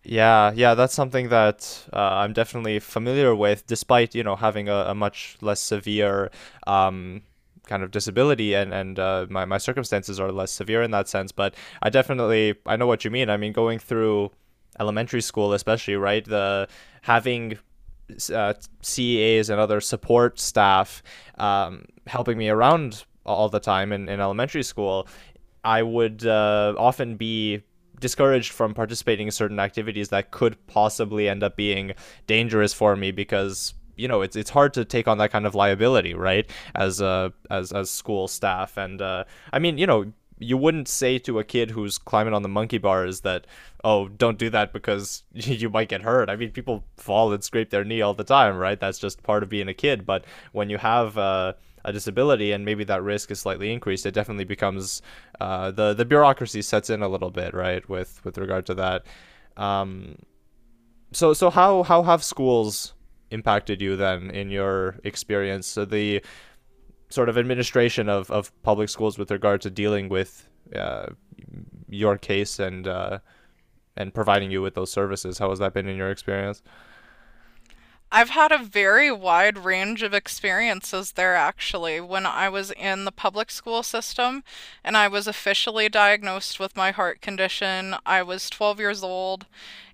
Yeah, 0.03 0.53
yeah, 0.55 0.75
that's 0.75 0.93
something 0.93 1.27
that 1.27 1.85
uh, 1.91 1.97
I'm 1.97 2.31
definitely 2.31 2.79
familiar 2.79 3.35
with, 3.35 3.67
despite 3.67 4.15
you 4.15 4.23
know 4.23 4.37
having 4.37 4.69
a, 4.69 4.85
a 4.87 4.95
much 4.95 5.35
less 5.41 5.59
severe 5.59 6.31
um, 6.65 7.23
kind 7.69 7.83
of 7.83 7.91
disability 7.91 8.53
and 8.55 8.73
and 8.73 8.99
uh, 8.99 9.27
my 9.29 9.45
my 9.45 9.57
circumstances 9.57 10.19
are 10.19 10.31
less 10.31 10.51
severe 10.51 10.81
in 10.81 10.91
that 10.91 11.07
sense. 11.07 11.31
But 11.31 11.55
I 11.81 11.89
definitely 11.89 12.55
I 12.65 12.75
know 12.75 12.87
what 12.87 13.05
you 13.05 13.11
mean. 13.11 13.29
I 13.29 13.37
mean, 13.37 13.53
going 13.53 13.79
through 13.79 14.31
elementary 14.79 15.21
school, 15.21 15.53
especially 15.53 15.95
right, 15.95 16.25
the 16.25 16.67
having 17.03 17.57
uh, 18.33 18.53
CEAs 18.81 19.49
and 19.49 19.59
other 19.59 19.79
support 19.79 20.39
staff 20.39 21.03
um, 21.37 21.85
helping 22.07 22.37
me 22.37 22.49
around 22.49 23.05
all 23.25 23.49
the 23.49 23.59
time 23.59 23.91
in, 23.91 24.09
in 24.09 24.19
elementary 24.19 24.63
school, 24.63 25.07
I 25.63 25.83
would 25.83 26.25
uh, 26.25 26.73
often 26.77 27.15
be 27.15 27.61
discouraged 27.99 28.51
from 28.51 28.73
participating 28.73 29.27
in 29.27 29.31
certain 29.31 29.59
activities 29.59 30.09
that 30.09 30.31
could 30.31 30.55
possibly 30.67 31.27
end 31.29 31.43
up 31.43 31.55
being 31.55 31.93
dangerous 32.27 32.73
for 32.73 32.95
me 32.95 33.11
because 33.11 33.73
you 33.99 34.07
know 34.07 34.21
it's 34.21 34.35
it's 34.35 34.49
hard 34.49 34.73
to 34.75 34.85
take 34.85 35.07
on 35.07 35.17
that 35.17 35.31
kind 35.31 35.45
of 35.45 35.55
liability, 35.55 36.13
right? 36.13 36.49
As 36.75 37.01
uh 37.01 37.29
as 37.49 37.71
as 37.71 37.89
school 37.89 38.27
staff, 38.27 38.77
and 38.77 39.01
uh, 39.01 39.25
I 39.53 39.59
mean, 39.59 39.77
you 39.77 39.87
know, 39.87 40.11
you 40.37 40.57
wouldn't 40.57 40.87
say 40.87 41.19
to 41.19 41.39
a 41.39 41.43
kid 41.43 41.71
who's 41.71 41.97
climbing 41.97 42.33
on 42.33 42.41
the 42.41 42.49
monkey 42.49 42.77
bars 42.77 43.21
that 43.21 43.45
oh 43.83 44.07
don't 44.07 44.37
do 44.37 44.49
that 44.49 44.73
because 44.73 45.23
you 45.33 45.69
might 45.69 45.89
get 45.89 46.01
hurt 46.01 46.29
i 46.29 46.35
mean 46.35 46.51
people 46.51 46.83
fall 46.97 47.31
and 47.31 47.43
scrape 47.43 47.69
their 47.69 47.83
knee 47.83 48.01
all 48.01 48.13
the 48.13 48.23
time 48.23 48.57
right 48.57 48.79
that's 48.79 48.99
just 48.99 49.23
part 49.23 49.43
of 49.43 49.49
being 49.49 49.67
a 49.69 49.73
kid 49.73 50.05
but 50.05 50.25
when 50.51 50.69
you 50.69 50.77
have 50.77 51.17
uh, 51.17 51.53
a 51.85 51.93
disability 51.93 52.51
and 52.51 52.65
maybe 52.65 52.83
that 52.83 53.03
risk 53.03 53.31
is 53.31 53.39
slightly 53.39 53.71
increased, 53.71 54.05
it 54.05 54.13
definitely 54.13 54.45
becomes 54.45 55.01
uh, 55.39 55.71
the 55.71 55.93
the 55.93 56.05
bureaucracy 56.05 56.61
sets 56.61 56.89
in 56.89 57.01
a 57.01 57.07
little 57.07 57.31
bit, 57.31 57.53
right? 57.53 57.87
With 57.89 58.23
with 58.23 58.37
regard 58.37 58.65
to 58.67 58.73
that. 58.75 59.05
Um, 59.57 60.17
so 61.11 61.33
so 61.33 61.49
how 61.49 61.83
how 61.83 62.03
have 62.03 62.23
schools 62.23 62.93
impacted 63.31 63.81
you 63.81 63.95
then 63.95 64.29
in 64.31 64.49
your 64.49 64.99
experience? 65.03 65.67
So 65.67 65.85
the 65.85 66.23
sort 67.09 67.29
of 67.29 67.37
administration 67.37 68.07
of, 68.09 68.29
of 68.31 68.51
public 68.63 68.89
schools 68.89 69.17
with 69.17 69.31
regard 69.31 69.61
to 69.61 69.69
dealing 69.69 70.09
with 70.09 70.47
uh, 70.75 71.07
your 71.89 72.17
case 72.17 72.59
and 72.59 72.87
uh, 72.87 73.19
and 73.97 74.13
providing 74.13 74.51
you 74.51 74.61
with 74.61 74.75
those 74.75 74.91
services. 74.91 75.39
How 75.39 75.49
has 75.49 75.59
that 75.59 75.73
been 75.73 75.87
in 75.87 75.97
your 75.97 76.11
experience? 76.11 76.61
I've 78.11 78.31
had 78.31 78.51
a 78.51 78.57
very 78.57 79.11
wide 79.11 79.59
range 79.59 80.01
of 80.01 80.15
experiences 80.15 81.11
there 81.11 81.35
actually. 81.35 82.01
When 82.01 82.25
I 82.25 82.49
was 82.49 82.71
in 82.71 83.05
the 83.05 83.11
public 83.11 83.51
school 83.51 83.83
system 83.83 84.43
and 84.83 84.97
I 84.97 85.07
was 85.07 85.27
officially 85.27 85.89
diagnosed 85.89 86.59
with 86.59 86.75
my 86.75 86.89
heart 86.89 87.21
condition, 87.21 87.95
I 88.07 88.23
was 88.23 88.49
12 88.49 88.79
years 88.79 89.03
old. 89.03 89.45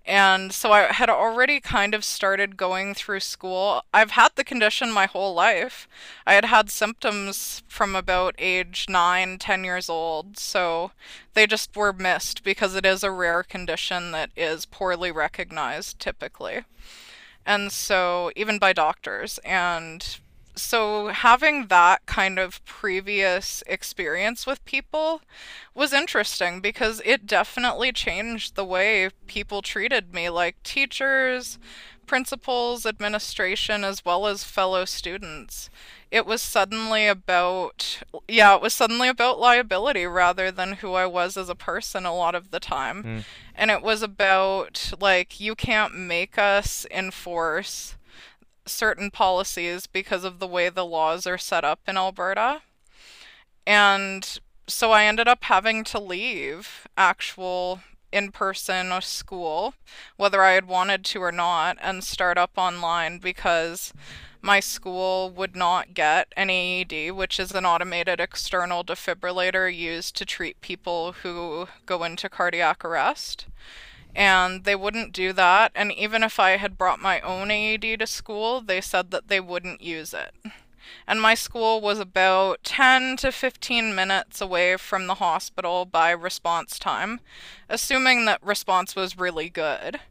And 0.07 0.53
so 0.53 0.71
I 0.71 0.93
had 0.93 1.09
already 1.09 1.59
kind 1.59 1.93
of 1.93 2.05
started 2.05 2.57
going 2.57 2.93
through 2.93 3.21
school. 3.21 3.83
I've 3.93 4.11
had 4.11 4.29
the 4.35 4.43
condition 4.43 4.91
my 4.91 5.07
whole 5.07 5.33
life. 5.33 5.87
I 6.25 6.35
had 6.35 6.45
had 6.45 6.69
symptoms 6.69 7.63
from 7.67 7.95
about 7.95 8.35
age 8.37 8.85
9, 8.87 9.39
10 9.39 9.63
years 9.65 9.89
old. 9.89 10.37
So 10.37 10.91
they 11.33 11.47
just 11.47 11.75
were 11.75 11.91
missed 11.91 12.43
because 12.43 12.75
it 12.75 12.85
is 12.85 13.03
a 13.03 13.11
rare 13.11 13.43
condition 13.43 14.11
that 14.11 14.29
is 14.37 14.65
poorly 14.65 15.11
recognized 15.11 15.99
typically 15.99 16.61
and 17.45 17.71
so 17.71 18.31
even 18.35 18.59
by 18.59 18.73
doctors. 18.73 19.39
And 19.39 20.17
so 20.55 21.07
having 21.07 21.67
that 21.67 22.05
kind 22.05 22.39
of 22.39 22.63
previous 22.65 23.63
experience 23.67 24.47
with 24.47 24.63
people 24.65 25.21
was 25.73 25.93
interesting 25.93 26.61
because 26.61 27.01
it 27.05 27.27
definitely 27.27 27.91
changed 27.91 28.55
the 28.55 28.65
way 28.65 29.09
people 29.27 29.61
treated 29.61 30.13
me 30.13 30.29
like 30.29 30.61
teachers 30.63 31.59
principals 32.05 32.85
administration 32.85 33.83
as 33.83 34.05
well 34.05 34.27
as 34.27 34.43
fellow 34.43 34.85
students 34.85 35.69
it 36.11 36.25
was 36.25 36.41
suddenly 36.41 37.07
about 37.07 38.01
yeah 38.27 38.55
it 38.55 38.61
was 38.61 38.73
suddenly 38.73 39.07
about 39.07 39.39
liability 39.39 40.05
rather 40.05 40.51
than 40.51 40.73
who 40.73 40.93
i 40.93 41.05
was 41.05 41.37
as 41.37 41.49
a 41.49 41.55
person 41.55 42.05
a 42.05 42.15
lot 42.15 42.35
of 42.35 42.51
the 42.51 42.59
time 42.59 43.03
mm. 43.03 43.23
and 43.53 43.71
it 43.71 43.81
was 43.81 44.01
about 44.01 44.93
like 44.99 45.39
you 45.39 45.55
can't 45.55 45.95
make 45.95 46.37
us 46.37 46.85
enforce 46.91 47.95
certain 48.65 49.11
policies 49.11 49.87
because 49.87 50.23
of 50.23 50.39
the 50.39 50.47
way 50.47 50.69
the 50.69 50.85
laws 50.85 51.27
are 51.27 51.37
set 51.37 51.63
up 51.63 51.79
in 51.87 51.97
alberta 51.97 52.61
and 53.67 54.39
so 54.67 54.91
i 54.91 55.05
ended 55.05 55.27
up 55.27 55.43
having 55.43 55.83
to 55.83 55.99
leave 55.99 56.87
actual 56.97 57.79
in 58.15 58.31
person 58.31 58.93
school, 59.01 59.73
whether 60.15 60.41
I 60.41 60.53
had 60.53 60.67
wanted 60.67 61.03
to 61.05 61.21
or 61.21 61.33
not, 61.33 61.77
and 61.81 62.01
start 62.01 62.37
up 62.37 62.51
online 62.55 63.17
because 63.19 63.91
my 64.45 64.59
school 64.59 65.31
would 65.31 65.55
not 65.55 65.95
get 65.95 66.31
an 66.37 66.51
AED, 66.51 67.11
which 67.13 67.39
is 67.39 67.51
an 67.51 67.65
automated 67.65 68.19
external 68.19 68.83
defibrillator 68.83 69.75
used 69.75 70.15
to 70.15 70.23
treat 70.23 70.61
people 70.61 71.13
who 71.23 71.67
go 71.87 72.03
into 72.03 72.29
cardiac 72.29 72.85
arrest. 72.85 73.47
And 74.15 74.63
they 74.63 74.75
wouldn't 74.75 75.13
do 75.13 75.33
that. 75.33 75.71
And 75.73 75.91
even 75.91 76.21
if 76.21 76.39
I 76.39 76.57
had 76.57 76.77
brought 76.77 76.99
my 77.01 77.19
own 77.21 77.49
AED 77.49 77.99
to 77.99 78.05
school, 78.05 78.61
they 78.61 78.81
said 78.81 79.09
that 79.09 79.29
they 79.29 79.39
wouldn't 79.39 79.81
use 79.81 80.13
it. 80.13 80.31
And 81.07 81.19
my 81.19 81.33
school 81.33 81.81
was 81.81 81.99
about 81.99 82.63
10 82.63 83.17
to 83.17 83.31
15 83.31 83.95
minutes 83.95 84.41
away 84.41 84.77
from 84.77 85.07
the 85.07 85.15
hospital 85.15 85.85
by 85.85 86.11
response 86.11 86.77
time, 86.77 87.19
assuming 87.67 88.25
that 88.25 88.45
response 88.45 88.95
was 88.95 89.17
really 89.17 89.49
good 89.49 90.01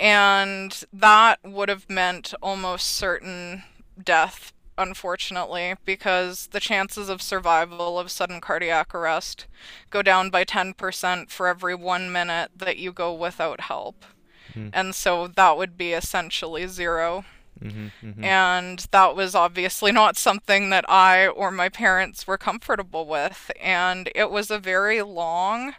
and 0.00 0.84
that 0.92 1.38
would 1.44 1.68
have 1.68 1.88
meant 1.88 2.32
almost 2.42 2.88
certain 2.88 3.62
death 4.02 4.52
unfortunately 4.78 5.74
because 5.84 6.48
the 6.48 6.60
chances 6.60 7.10
of 7.10 7.20
survival 7.20 7.98
of 7.98 8.10
sudden 8.10 8.40
cardiac 8.40 8.94
arrest 8.94 9.46
go 9.90 10.00
down 10.00 10.30
by 10.30 10.42
10% 10.42 11.28
for 11.28 11.46
every 11.46 11.74
1 11.74 12.10
minute 12.10 12.50
that 12.56 12.78
you 12.78 12.90
go 12.92 13.12
without 13.12 13.60
help 13.62 14.06
mm-hmm. 14.54 14.70
and 14.72 14.94
so 14.94 15.26
that 15.26 15.58
would 15.58 15.76
be 15.76 15.92
essentially 15.92 16.66
0 16.66 17.26
mm-hmm, 17.62 17.88
mm-hmm. 18.02 18.24
And 18.24 18.86
that 18.90 19.14
was 19.14 19.34
obviously 19.34 19.92
not 19.92 20.16
something 20.16 20.70
that 20.70 20.88
I 20.88 21.26
or 21.26 21.50
my 21.50 21.68
parents 21.68 22.26
were 22.26 22.38
comfortable 22.38 23.04
with. 23.06 23.50
And 23.60 24.10
it 24.14 24.30
was 24.30 24.50
a 24.50 24.58
very 24.58 25.02
long, 25.02 25.74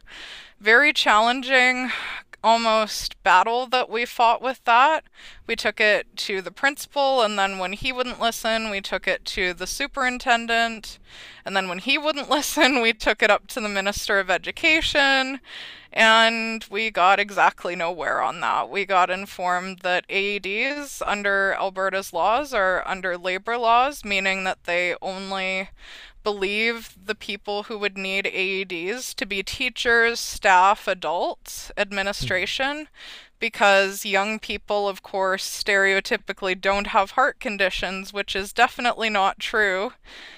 very 0.59 0.93
challenging 0.93 1.89
almost 2.43 3.21
battle 3.23 3.67
that 3.67 3.89
we 3.89 4.05
fought 4.05 4.41
with 4.41 4.63
that. 4.65 5.03
We 5.47 5.55
took 5.55 5.79
it 5.79 6.15
to 6.17 6.41
the 6.41 6.51
principal, 6.51 7.21
and 7.21 7.37
then 7.37 7.59
when 7.59 7.73
he 7.73 7.91
wouldn't 7.91 8.19
listen, 8.19 8.69
we 8.69 8.81
took 8.81 9.07
it 9.07 9.25
to 9.25 9.53
the 9.53 9.67
superintendent. 9.67 10.99
And 11.45 11.55
then 11.55 11.67
when 11.67 11.79
he 11.79 11.97
wouldn't 11.97 12.29
listen, 12.37 12.81
we 12.81 12.93
took 12.93 13.21
it 13.21 13.31
up 13.31 13.47
to 13.47 13.61
the 13.61 13.69
Minister 13.69 14.19
of 14.19 14.29
Education. 14.29 15.39
And 15.93 16.65
we 16.69 16.89
got 16.89 17.19
exactly 17.19 17.75
nowhere 17.75 18.21
on 18.21 18.39
that. 18.39 18.69
We 18.69 18.85
got 18.85 19.09
informed 19.09 19.79
that 19.79 20.07
AEDs 20.07 21.01
under 21.05 21.53
Alberta's 21.59 22.13
laws 22.13 22.53
are 22.53 22.87
under 22.87 23.17
labor 23.17 23.57
laws, 23.57 24.05
meaning 24.05 24.45
that 24.45 24.63
they 24.63 24.95
only 25.01 25.69
believe 26.23 26.95
the 27.03 27.15
people 27.15 27.63
who 27.63 27.77
would 27.77 27.97
need 27.97 28.25
AEDs 28.25 29.13
to 29.15 29.25
be 29.25 29.43
teachers, 29.43 30.19
staff, 30.19 30.87
adults, 30.87 31.71
administration, 31.77 32.87
because 33.39 34.05
young 34.05 34.37
people, 34.39 34.87
of 34.87 35.01
course, 35.01 35.63
stereotypically 35.63 36.59
don't 36.59 36.87
have 36.87 37.11
heart 37.11 37.39
conditions, 37.39 38.13
which 38.13 38.35
is 38.35 38.53
definitely 38.53 39.09
not 39.09 39.39
true, 39.39 39.93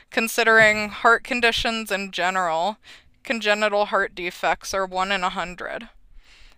considering 0.10 0.90
heart 0.90 1.24
conditions 1.24 1.92
in 1.92 2.12
general. 2.12 2.78
Congenital 3.24 3.86
heart 3.86 4.16
defects 4.16 4.74
are 4.74 4.86
1 4.86 5.12
in 5.12 5.22
a 5.22 5.28
100. 5.28 5.90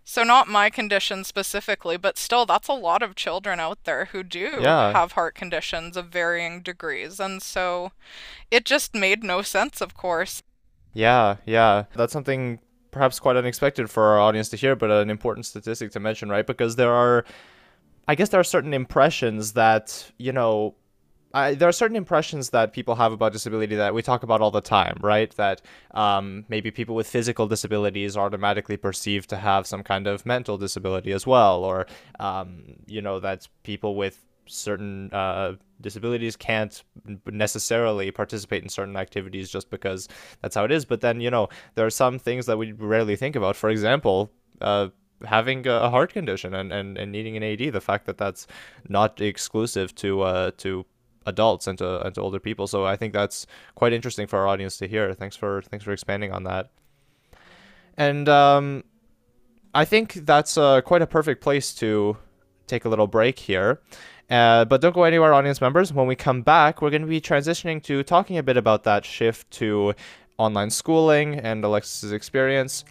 So 0.07 0.23
not 0.23 0.47
my 0.47 0.69
condition 0.69 1.23
specifically, 1.23 1.97
but 1.97 2.17
still 2.17 2.45
that's 2.45 2.67
a 2.67 2.73
lot 2.73 3.01
of 3.01 3.15
children 3.15 3.59
out 3.59 3.83
there 3.85 4.05
who 4.05 4.21
do 4.21 4.59
yeah. 4.61 4.93
have 4.93 5.13
heart 5.13 5.33
conditions 5.33 5.97
of 5.97 6.07
varying 6.09 6.61
degrees. 6.61 7.19
And 7.19 7.41
so 7.41 7.91
it 8.51 8.65
just 8.65 8.93
made 8.93 9.23
no 9.23 9.41
sense, 9.41 9.81
of 9.81 9.95
course. 9.95 10.43
Yeah, 10.93 11.37
yeah. 11.45 11.85
That's 11.95 12.13
something 12.13 12.59
perhaps 12.91 13.19
quite 13.19 13.35
unexpected 13.35 13.89
for 13.89 14.03
our 14.03 14.19
audience 14.19 14.47
to 14.49 14.57
hear, 14.57 14.75
but 14.75 14.91
an 14.91 15.09
important 15.09 15.47
statistic 15.47 15.91
to 15.93 15.99
mention, 15.99 16.29
right? 16.29 16.45
Because 16.45 16.75
there 16.75 16.93
are 16.93 17.25
I 18.07 18.13
guess 18.13 18.29
there 18.29 18.39
are 18.39 18.45
certain 18.45 18.75
impressions 18.75 19.53
that, 19.53 20.11
you 20.19 20.31
know, 20.31 20.75
I, 21.35 21.53
there 21.53 21.67
are 21.67 21.73
certain 21.73 21.97
impressions 21.97 22.51
that 22.51 22.71
people 22.71 22.95
have 22.95 23.11
about 23.11 23.33
disability 23.33 23.75
that 23.75 23.93
we 23.93 24.01
talk 24.01 24.23
about 24.23 24.39
all 24.39 24.51
the 24.51 24.61
time, 24.61 24.97
right? 25.01 25.29
That 25.35 25.61
um, 25.91 26.45
maybe 26.47 26.71
people 26.71 26.95
with 26.95 27.07
physical 27.07 27.45
disabilities 27.45 28.15
are 28.15 28.25
automatically 28.25 28.77
perceived 28.77 29.29
to 29.31 29.35
have 29.37 29.67
some 29.67 29.83
kind 29.83 30.07
of 30.07 30.25
mental 30.25 30.57
disability 30.57 31.11
as 31.11 31.27
well, 31.27 31.65
or 31.65 31.87
um, 32.21 32.63
you 32.87 33.01
know 33.01 33.19
that 33.19 33.49
people 33.63 33.95
with 33.95 34.25
certain 34.45 35.11
uh, 35.11 35.55
disabilities 35.81 36.37
can't 36.37 36.83
necessarily 37.25 38.11
participate 38.11 38.63
in 38.63 38.69
certain 38.69 38.95
activities 38.95 39.49
just 39.49 39.69
because 39.69 40.07
that's 40.41 40.55
how 40.55 40.63
it 40.63 40.71
is. 40.71 40.85
But 40.85 41.01
then 41.01 41.19
you 41.19 41.29
know 41.29 41.49
there 41.75 41.85
are 41.85 41.89
some 41.91 42.17
things 42.17 42.45
that 42.45 42.57
we 42.57 42.71
rarely 42.71 43.17
think 43.17 43.35
about. 43.35 43.55
For 43.57 43.69
example. 43.69 44.31
Uh, 44.61 44.87
having 45.23 45.65
a 45.65 45.89
heart 45.89 46.11
condition 46.11 46.53
and, 46.53 46.73
and, 46.73 46.97
and 46.97 47.09
needing 47.11 47.37
an 47.37 47.43
AD, 47.43 47.71
the 47.71 47.81
fact 47.81 48.05
that 48.05 48.17
that's 48.17 48.47
not 48.89 49.21
exclusive 49.21 49.95
to 49.95 50.21
uh, 50.21 50.51
to 50.57 50.85
adults 51.25 51.67
and 51.67 51.77
to 51.77 52.05
and 52.05 52.15
to 52.15 52.21
older 52.21 52.39
people. 52.39 52.67
So 52.67 52.85
I 52.85 52.95
think 52.95 53.13
that's 53.13 53.47
quite 53.75 53.93
interesting 53.93 54.27
for 54.27 54.39
our 54.39 54.47
audience 54.47 54.77
to 54.77 54.87
hear. 54.87 55.13
Thanks 55.13 55.35
for 55.35 55.61
thanks 55.63 55.85
for 55.85 55.91
expanding 55.91 56.31
on 56.31 56.43
that. 56.43 56.71
And 57.97 58.27
um, 58.27 58.83
I 59.73 59.85
think 59.85 60.13
that's 60.25 60.57
uh, 60.57 60.81
quite 60.81 61.01
a 61.01 61.07
perfect 61.07 61.41
place 61.41 61.73
to 61.75 62.17
take 62.67 62.85
a 62.85 62.89
little 62.89 63.07
break 63.07 63.39
here. 63.39 63.81
Uh, 64.29 64.65
but 64.65 64.81
don't 64.81 64.95
go 64.95 65.03
anywhere, 65.03 65.33
audience 65.33 65.61
members. 65.61 65.93
When 65.93 66.07
we 66.07 66.15
come 66.15 66.41
back, 66.41 66.81
we're 66.81 66.89
going 66.89 67.03
to 67.03 67.07
be 67.07 67.21
transitioning 67.21 67.81
to 67.83 68.01
talking 68.03 68.37
a 68.37 68.43
bit 68.43 68.57
about 68.57 68.83
that 68.83 69.05
shift 69.05 69.49
to 69.51 69.93
online 70.37 70.69
schooling 70.69 71.35
and 71.35 71.63
Alexis's 71.63 72.11
experience 72.11 72.83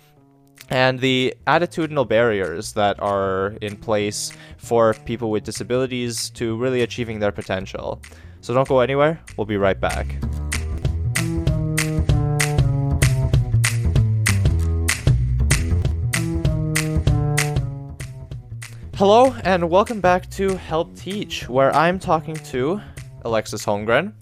and 0.71 1.01
the 1.01 1.35
attitudinal 1.47 2.09
barriers 2.09 2.73
that 2.73 3.01
are 3.01 3.55
in 3.61 3.77
place 3.77 4.33
for 4.57 4.95
people 4.95 5.31
with 5.31 5.45
disabilities 5.45 6.31
to 6.31 6.57
really 6.57 6.83
achieving 6.83 7.19
their 7.19 7.33
potential. 7.33 8.01
So 8.45 8.53
don't 8.53 8.69
go 8.69 8.81
anywhere, 8.81 9.19
we'll 9.39 9.47
be 9.47 9.57
right 9.57 9.81
back. 9.81 10.07
Hello, 18.97 19.35
and 19.45 19.71
welcome 19.71 20.03
back 20.03 20.29
to 20.33 20.59
Help 20.59 20.95
Teach, 20.95 21.49
where 21.49 21.75
I'm 21.75 21.99
talking 21.99 22.35
to 22.35 22.83
Alexis 23.23 23.65
Holmgren. 23.65 24.13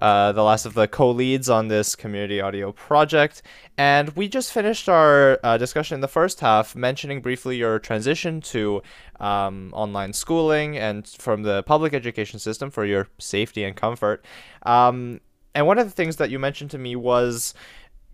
Uh, 0.00 0.32
the 0.32 0.42
last 0.42 0.66
of 0.66 0.74
the 0.74 0.86
co 0.88 1.10
leads 1.10 1.48
on 1.48 1.68
this 1.68 1.96
community 1.96 2.40
audio 2.40 2.72
project. 2.72 3.42
And 3.76 4.10
we 4.10 4.28
just 4.28 4.52
finished 4.52 4.88
our 4.88 5.38
uh, 5.42 5.58
discussion 5.58 5.96
in 5.96 6.00
the 6.00 6.08
first 6.08 6.40
half, 6.40 6.74
mentioning 6.74 7.20
briefly 7.20 7.56
your 7.56 7.78
transition 7.78 8.40
to 8.42 8.82
um, 9.20 9.70
online 9.74 10.12
schooling 10.12 10.76
and 10.76 11.06
from 11.06 11.42
the 11.42 11.62
public 11.64 11.94
education 11.94 12.38
system 12.38 12.70
for 12.70 12.84
your 12.84 13.08
safety 13.18 13.64
and 13.64 13.76
comfort. 13.76 14.24
Um, 14.64 15.20
and 15.54 15.66
one 15.66 15.78
of 15.78 15.86
the 15.86 15.92
things 15.92 16.16
that 16.16 16.30
you 16.30 16.38
mentioned 16.38 16.70
to 16.72 16.78
me 16.78 16.94
was 16.96 17.54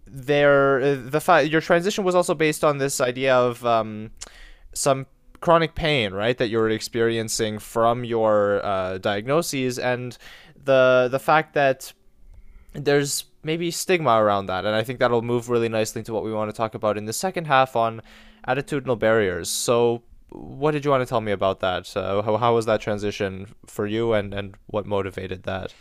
there 0.06 0.80
uh, 0.80 0.96
the 0.96 1.20
fact 1.20 1.48
your 1.48 1.60
transition 1.60 2.04
was 2.04 2.14
also 2.14 2.34
based 2.34 2.62
on 2.62 2.78
this 2.78 3.00
idea 3.00 3.34
of 3.34 3.64
um, 3.64 4.10
some 4.74 5.06
chronic 5.44 5.74
pain, 5.74 6.14
right, 6.14 6.38
that 6.38 6.48
you 6.48 6.56
were 6.56 6.70
experiencing 6.70 7.58
from 7.58 8.02
your 8.02 8.64
uh, 8.64 8.96
diagnoses, 8.96 9.78
and 9.78 10.16
the 10.64 11.08
the 11.10 11.18
fact 11.18 11.54
that 11.54 11.92
there's 12.72 13.24
maybe 13.42 13.70
stigma 13.70 14.22
around 14.22 14.46
that, 14.46 14.64
and 14.64 14.74
I 14.74 14.82
think 14.82 14.98
that'll 14.98 15.22
move 15.22 15.48
really 15.48 15.68
nicely 15.68 16.00
into 16.00 16.12
what 16.12 16.24
we 16.24 16.32
want 16.32 16.50
to 16.50 16.56
talk 16.56 16.74
about 16.74 16.96
in 16.96 17.04
the 17.04 17.12
second 17.12 17.46
half 17.46 17.76
on 17.76 18.02
attitudinal 18.48 18.98
barriers. 18.98 19.48
So, 19.48 20.02
what 20.30 20.72
did 20.72 20.84
you 20.84 20.90
want 20.90 21.02
to 21.02 21.06
tell 21.06 21.20
me 21.20 21.32
about 21.32 21.60
that? 21.60 21.96
Uh, 21.96 22.22
how 22.22 22.36
how 22.36 22.54
was 22.54 22.66
that 22.66 22.80
transition 22.80 23.54
for 23.66 23.86
you, 23.86 24.12
and 24.12 24.34
and 24.34 24.54
what 24.66 24.86
motivated 24.86 25.44
that? 25.44 25.72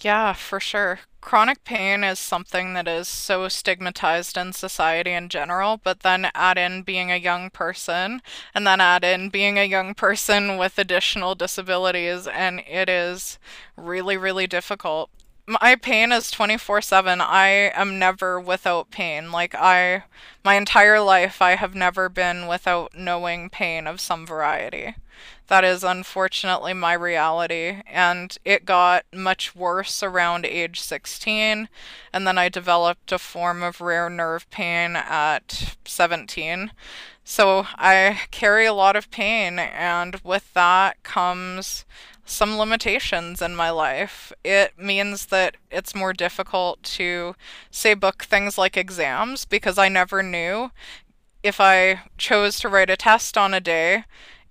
Yeah, 0.00 0.32
for 0.32 0.60
sure. 0.60 1.00
Chronic 1.20 1.62
pain 1.64 2.02
is 2.02 2.18
something 2.18 2.72
that 2.74 2.88
is 2.88 3.06
so 3.06 3.48
stigmatized 3.48 4.36
in 4.38 4.54
society 4.54 5.12
in 5.12 5.28
general, 5.28 5.76
but 5.76 6.00
then 6.00 6.30
add 6.34 6.56
in 6.56 6.82
being 6.82 7.12
a 7.12 7.16
young 7.16 7.50
person, 7.50 8.22
and 8.54 8.66
then 8.66 8.80
add 8.80 9.04
in 9.04 9.28
being 9.28 9.58
a 9.58 9.64
young 9.66 9.94
person 9.94 10.56
with 10.58 10.78
additional 10.78 11.34
disabilities, 11.34 12.26
and 12.26 12.60
it 12.66 12.88
is 12.88 13.38
really, 13.76 14.16
really 14.16 14.46
difficult 14.46 15.10
my 15.46 15.74
pain 15.74 16.12
is 16.12 16.30
24/7. 16.30 17.20
I 17.20 17.72
am 17.74 17.98
never 17.98 18.38
without 18.40 18.90
pain. 18.92 19.32
Like 19.32 19.52
I 19.54 20.04
my 20.44 20.54
entire 20.54 21.00
life 21.00 21.42
I 21.42 21.56
have 21.56 21.74
never 21.74 22.08
been 22.08 22.46
without 22.46 22.94
knowing 22.94 23.50
pain 23.50 23.86
of 23.88 24.00
some 24.00 24.24
variety. 24.26 24.94
That 25.50 25.64
is 25.64 25.82
unfortunately 25.82 26.74
my 26.74 26.92
reality 26.92 27.82
and 27.84 28.38
it 28.44 28.64
got 28.64 29.04
much 29.12 29.56
worse 29.56 30.00
around 30.00 30.46
age 30.46 30.80
16 30.80 31.68
and 32.12 32.24
then 32.24 32.38
I 32.38 32.48
developed 32.48 33.10
a 33.10 33.18
form 33.18 33.60
of 33.60 33.80
rare 33.80 34.08
nerve 34.08 34.48
pain 34.50 34.94
at 34.94 35.74
17. 35.84 36.70
So 37.24 37.66
I 37.74 38.20
carry 38.30 38.64
a 38.64 38.72
lot 38.72 38.94
of 38.94 39.10
pain 39.10 39.58
and 39.58 40.20
with 40.22 40.54
that 40.54 41.02
comes 41.02 41.84
some 42.24 42.56
limitations 42.56 43.42
in 43.42 43.56
my 43.56 43.70
life. 43.70 44.32
It 44.44 44.78
means 44.78 45.26
that 45.26 45.56
it's 45.68 45.96
more 45.96 46.12
difficult 46.12 46.80
to, 46.84 47.34
say, 47.72 47.94
book 47.94 48.22
things 48.22 48.56
like 48.56 48.76
exams 48.76 49.46
because 49.46 49.78
I 49.78 49.88
never 49.88 50.22
knew 50.22 50.70
if 51.42 51.60
I 51.60 52.02
chose 52.18 52.60
to 52.60 52.68
write 52.68 52.88
a 52.90 52.96
test 52.96 53.36
on 53.36 53.52
a 53.52 53.60
day 53.60 54.04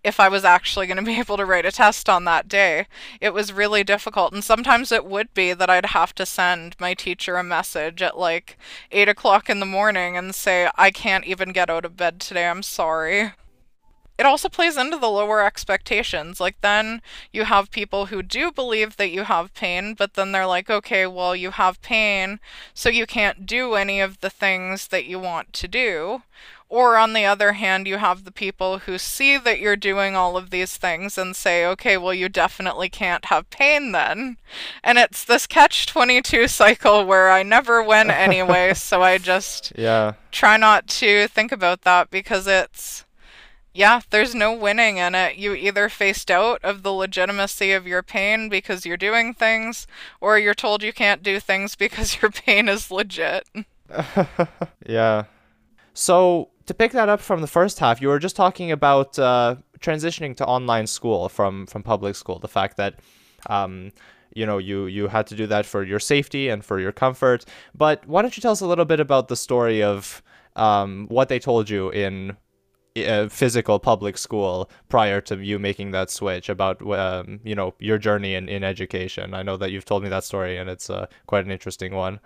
if 0.04 0.20
I 0.20 0.30
was 0.30 0.46
actually 0.46 0.88
going 0.88 0.98
to 0.98 1.04
be 1.04 1.20
able 1.20 1.38
to 1.38 1.46
write 1.46 1.66
a 1.66 1.72
test 1.72 2.10
on 2.10 2.26
that 2.26 2.48
day. 2.48 2.88
It 3.22 3.34
was 3.34 3.54
really 3.54 3.84
difficult. 3.84 4.34
And 4.34 4.44
sometimes 4.44 4.92
it 4.92 5.06
would 5.06 5.34
be 5.34 5.54
that 5.54 5.70
I'd 5.70 5.88
have 5.88 6.14
to 6.16 6.26
send 6.26 6.76
my 6.80 6.94
teacher 6.94 7.36
a 7.38 7.44
message 7.44 8.02
at 8.02 8.18
like 8.18 8.58
8 8.92 9.10
o'clock 9.10 9.50
in 9.50 9.60
the 9.60 9.66
morning 9.66 10.18
and 10.18 10.34
say, 10.34 10.70
I 10.76 10.92
can't 10.92 11.26
even 11.26 11.52
get 11.52 11.70
out 11.70 11.86
of 11.86 11.98
bed 11.98 12.20
today. 12.20 12.48
I'm 12.48 12.64
sorry 12.64 13.32
it 14.20 14.26
also 14.26 14.50
plays 14.50 14.76
into 14.76 14.98
the 14.98 15.10
lower 15.10 15.42
expectations. 15.42 16.42
Like, 16.42 16.60
then 16.60 17.02
you 17.32 17.46
have 17.46 17.72
people 17.72 18.08
who 18.08 18.22
do 18.22 18.52
believe 18.52 18.98
that 18.98 19.12
you 19.12 19.24
have 19.24 19.54
pain, 19.54 19.94
but 19.94 20.16
then 20.16 20.34
they're 20.34 20.46
like, 20.46 20.70
okay, 20.70 21.08
well, 21.08 21.34
you 21.34 21.52
have 21.52 21.82
pain, 21.82 22.42
so 22.74 22.90
you 22.90 23.06
can't 23.06 23.46
do 23.46 23.76
any 23.76 24.02
of 24.02 24.20
the 24.20 24.30
things 24.30 24.90
that 24.90 25.06
you 25.06 25.20
want 25.20 25.54
to 25.54 25.70
do. 25.70 26.24
Or 26.70 26.98
on 26.98 27.14
the 27.14 27.26
other 27.26 27.54
hand, 27.54 27.88
you 27.88 27.98
have 27.98 28.24
the 28.24 28.32
people 28.32 28.80
who 28.80 29.00
see 29.00 29.38
that 29.38 29.60
you're 29.60 29.76
doing 29.76 30.16
all 30.16 30.38
of 30.38 30.52
these 30.52 30.78
things 30.78 31.18
and 31.18 31.36
say, 31.36 31.66
okay, 31.66 31.98
well, 31.98 32.14
you 32.14 32.30
definitely 32.30 32.90
can't 32.90 33.26
have 33.26 33.50
pain 33.50 33.92
then. 33.92 34.38
And 34.84 35.00
it's 35.00 35.26
this 35.26 35.48
catch 35.48 35.88
22 35.88 36.48
cycle 36.48 37.06
where 37.06 37.32
I 37.32 37.42
never 37.42 37.82
win 37.82 38.12
anyway, 38.12 38.76
so 38.76 39.02
I 39.02 39.18
just 39.18 39.74
yeah. 39.76 40.14
try 40.32 40.58
not 40.58 40.88
to 40.88 41.28
think 41.28 41.52
about 41.52 41.82
that 41.82 42.12
because 42.12 42.46
it's 42.46 43.04
yeah, 43.74 44.02
there's 44.10 44.34
no 44.34 44.54
winning 44.54 44.98
in 44.98 45.16
it. 45.16 45.38
You 45.38 45.54
either 45.54 45.90
faced 45.90 46.32
out 46.32 46.60
of 46.64 46.84
the 46.84 46.92
legitimacy 46.92 47.72
of 47.72 47.88
your 47.88 48.02
pain 48.02 48.50
because 48.50 48.86
you're 48.86 48.98
doing 48.98 49.34
things, 49.34 49.88
or 50.20 50.38
you're 50.40 50.54
told 50.54 50.84
you 50.84 50.92
can't 50.92 51.24
do 51.24 51.40
things 51.40 51.76
because 51.78 52.22
your 52.22 52.32
pain 52.32 52.68
is 52.68 52.92
legit. 52.92 53.48
yeah. 54.86 55.24
So, 55.94 56.49
to 56.70 56.74
pick 56.76 56.92
that 56.92 57.10
up 57.10 57.20
from 57.20 57.42
the 57.42 57.48
first 57.48 57.80
half, 57.80 58.00
you 58.00 58.10
were 58.10 58.20
just 58.20 58.36
talking 58.36 58.72
about 58.72 59.18
uh, 59.18 59.56
transitioning 59.80 60.36
to 60.36 60.46
online 60.46 60.86
school 60.86 61.28
from, 61.28 61.66
from 61.66 61.82
public 61.82 62.16
school. 62.16 62.38
The 62.38 62.48
fact 62.48 62.78
that, 62.78 63.00
um, 63.48 63.92
you 64.36 64.46
know, 64.46 64.60
you, 64.60 64.86
you 64.86 65.08
had 65.08 65.26
to 65.28 65.36
do 65.36 65.48
that 65.48 65.66
for 65.66 65.84
your 65.84 66.00
safety 66.00 66.48
and 66.48 66.64
for 66.64 66.80
your 66.80 66.92
comfort. 66.92 67.44
But 67.74 68.08
why 68.08 68.22
don't 68.22 68.38
you 68.38 68.42
tell 68.42 68.52
us 68.52 68.62
a 68.62 68.68
little 68.68 68.86
bit 68.86 69.00
about 69.00 69.30
the 69.30 69.36
story 69.36 69.82
of 69.82 70.22
um, 70.56 71.08
what 71.10 71.28
they 71.28 71.40
told 71.40 71.72
you 71.72 71.90
in 71.90 72.38
a 72.96 73.30
physical 73.30 73.80
public 73.80 74.16
school 74.16 74.70
prior 74.90 75.22
to 75.22 75.44
you 75.44 75.58
making 75.58 75.90
that 75.90 76.12
switch 76.12 76.50
about 76.50 76.82
um, 76.92 77.40
you 77.44 77.56
know 77.56 77.74
your 77.80 77.98
journey 77.98 78.34
in, 78.34 78.50
in 78.50 78.62
education 78.64 79.34
i 79.36 79.44
know 79.44 79.56
that 79.56 79.72
you've 79.72 79.86
told 79.86 80.04
me 80.04 80.10
that 80.10 80.24
story 80.24 80.58
and 80.58 80.70
it's 80.70 80.90
uh, 80.90 81.06
quite 81.28 81.46
an 81.46 81.52
interesting 81.52 81.94
one 81.94 82.20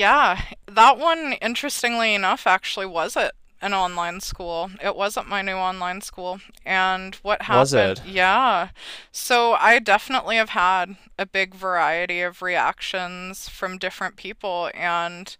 yeah 0.00 0.40
that 0.66 0.98
one 0.98 1.34
interestingly 1.40 2.14
enough 2.14 2.46
actually 2.46 2.86
was 2.86 3.16
it 3.16 3.32
an 3.62 3.74
online 3.74 4.20
school. 4.20 4.70
It 4.82 4.96
wasn't 4.96 5.28
my 5.28 5.42
new 5.42 5.56
online 5.56 6.00
school. 6.00 6.40
And 6.64 7.14
what 7.16 7.42
happened? 7.42 7.60
Was 7.60 7.74
it? 7.74 8.02
Yeah. 8.06 8.70
So 9.12 9.52
I 9.52 9.78
definitely 9.78 10.36
have 10.36 10.50
had 10.50 10.96
a 11.18 11.26
big 11.26 11.54
variety 11.54 12.22
of 12.22 12.42
reactions 12.42 13.48
from 13.48 13.78
different 13.78 14.16
people. 14.16 14.70
And 14.74 15.36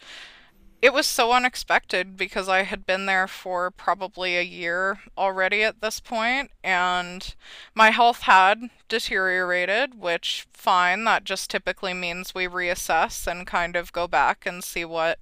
it 0.83 0.93
was 0.93 1.07
so 1.07 1.33
unexpected 1.33 2.17
because 2.17 2.49
I 2.49 2.63
had 2.63 2.87
been 2.87 3.07
there 3.07 3.27
for 3.27 3.71
probably 3.71 4.37
a 4.37 4.43
year 4.43 5.01
already 5.17 5.63
at 5.63 5.81
this 5.81 6.01
point, 6.01 6.51
and 6.65 7.35
my 7.75 7.91
health 7.91 8.21
had 8.21 8.71
deteriorated, 8.89 10.01
which, 10.01 10.47
fine, 10.53 11.05
that 11.05 11.25
just 11.25 11.51
typically 11.51 11.93
means 11.93 12.35
we 12.35 12.47
reassess 12.47 13.27
and 13.27 13.47
kind 13.47 13.77
of 13.77 13.93
go 13.93 14.09
back 14.09 14.47
and 14.47 14.65
see 14.65 14.85
what 14.85 15.19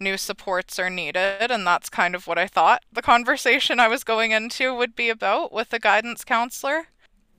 new 0.00 0.16
supports 0.16 0.78
are 0.78 0.90
needed. 0.90 1.50
And 1.50 1.66
that's 1.66 1.88
kind 1.88 2.14
of 2.14 2.26
what 2.26 2.38
I 2.38 2.46
thought 2.46 2.82
the 2.92 3.02
conversation 3.02 3.78
I 3.78 3.88
was 3.88 4.04
going 4.04 4.32
into 4.32 4.74
would 4.74 4.96
be 4.96 5.08
about 5.10 5.52
with 5.52 5.70
the 5.70 5.78
guidance 5.78 6.24
counselor. 6.24 6.88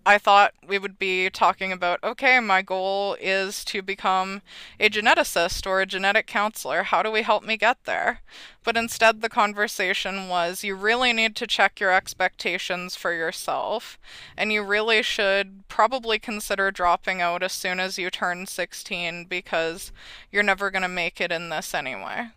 I 0.05 0.17
thought 0.17 0.53
we 0.65 0.79
would 0.79 0.97
be 0.97 1.29
talking 1.29 1.71
about 1.71 2.03
okay, 2.03 2.39
my 2.39 2.61
goal 2.61 3.15
is 3.19 3.63
to 3.65 3.81
become 3.81 4.41
a 4.79 4.89
geneticist 4.89 5.67
or 5.67 5.81
a 5.81 5.85
genetic 5.85 6.25
counselor. 6.25 6.83
How 6.83 7.03
do 7.03 7.11
we 7.11 7.21
help 7.21 7.43
me 7.43 7.57
get 7.57 7.83
there? 7.83 8.21
But 8.63 8.77
instead, 8.77 9.21
the 9.21 9.29
conversation 9.29 10.27
was 10.27 10.63
you 10.63 10.75
really 10.75 11.13
need 11.13 11.35
to 11.37 11.47
check 11.47 11.79
your 11.79 11.91
expectations 11.91 12.95
for 12.95 13.13
yourself, 13.13 13.99
and 14.37 14.51
you 14.51 14.63
really 14.63 15.03
should 15.03 15.67
probably 15.67 16.19
consider 16.19 16.71
dropping 16.71 17.21
out 17.21 17.43
as 17.43 17.53
soon 17.53 17.79
as 17.79 17.97
you 17.97 18.09
turn 18.09 18.45
16 18.45 19.25
because 19.25 19.91
you're 20.31 20.43
never 20.43 20.71
going 20.71 20.81
to 20.81 20.87
make 20.87 21.19
it 21.19 21.31
in 21.31 21.49
this 21.49 21.73
anyway. 21.73 22.29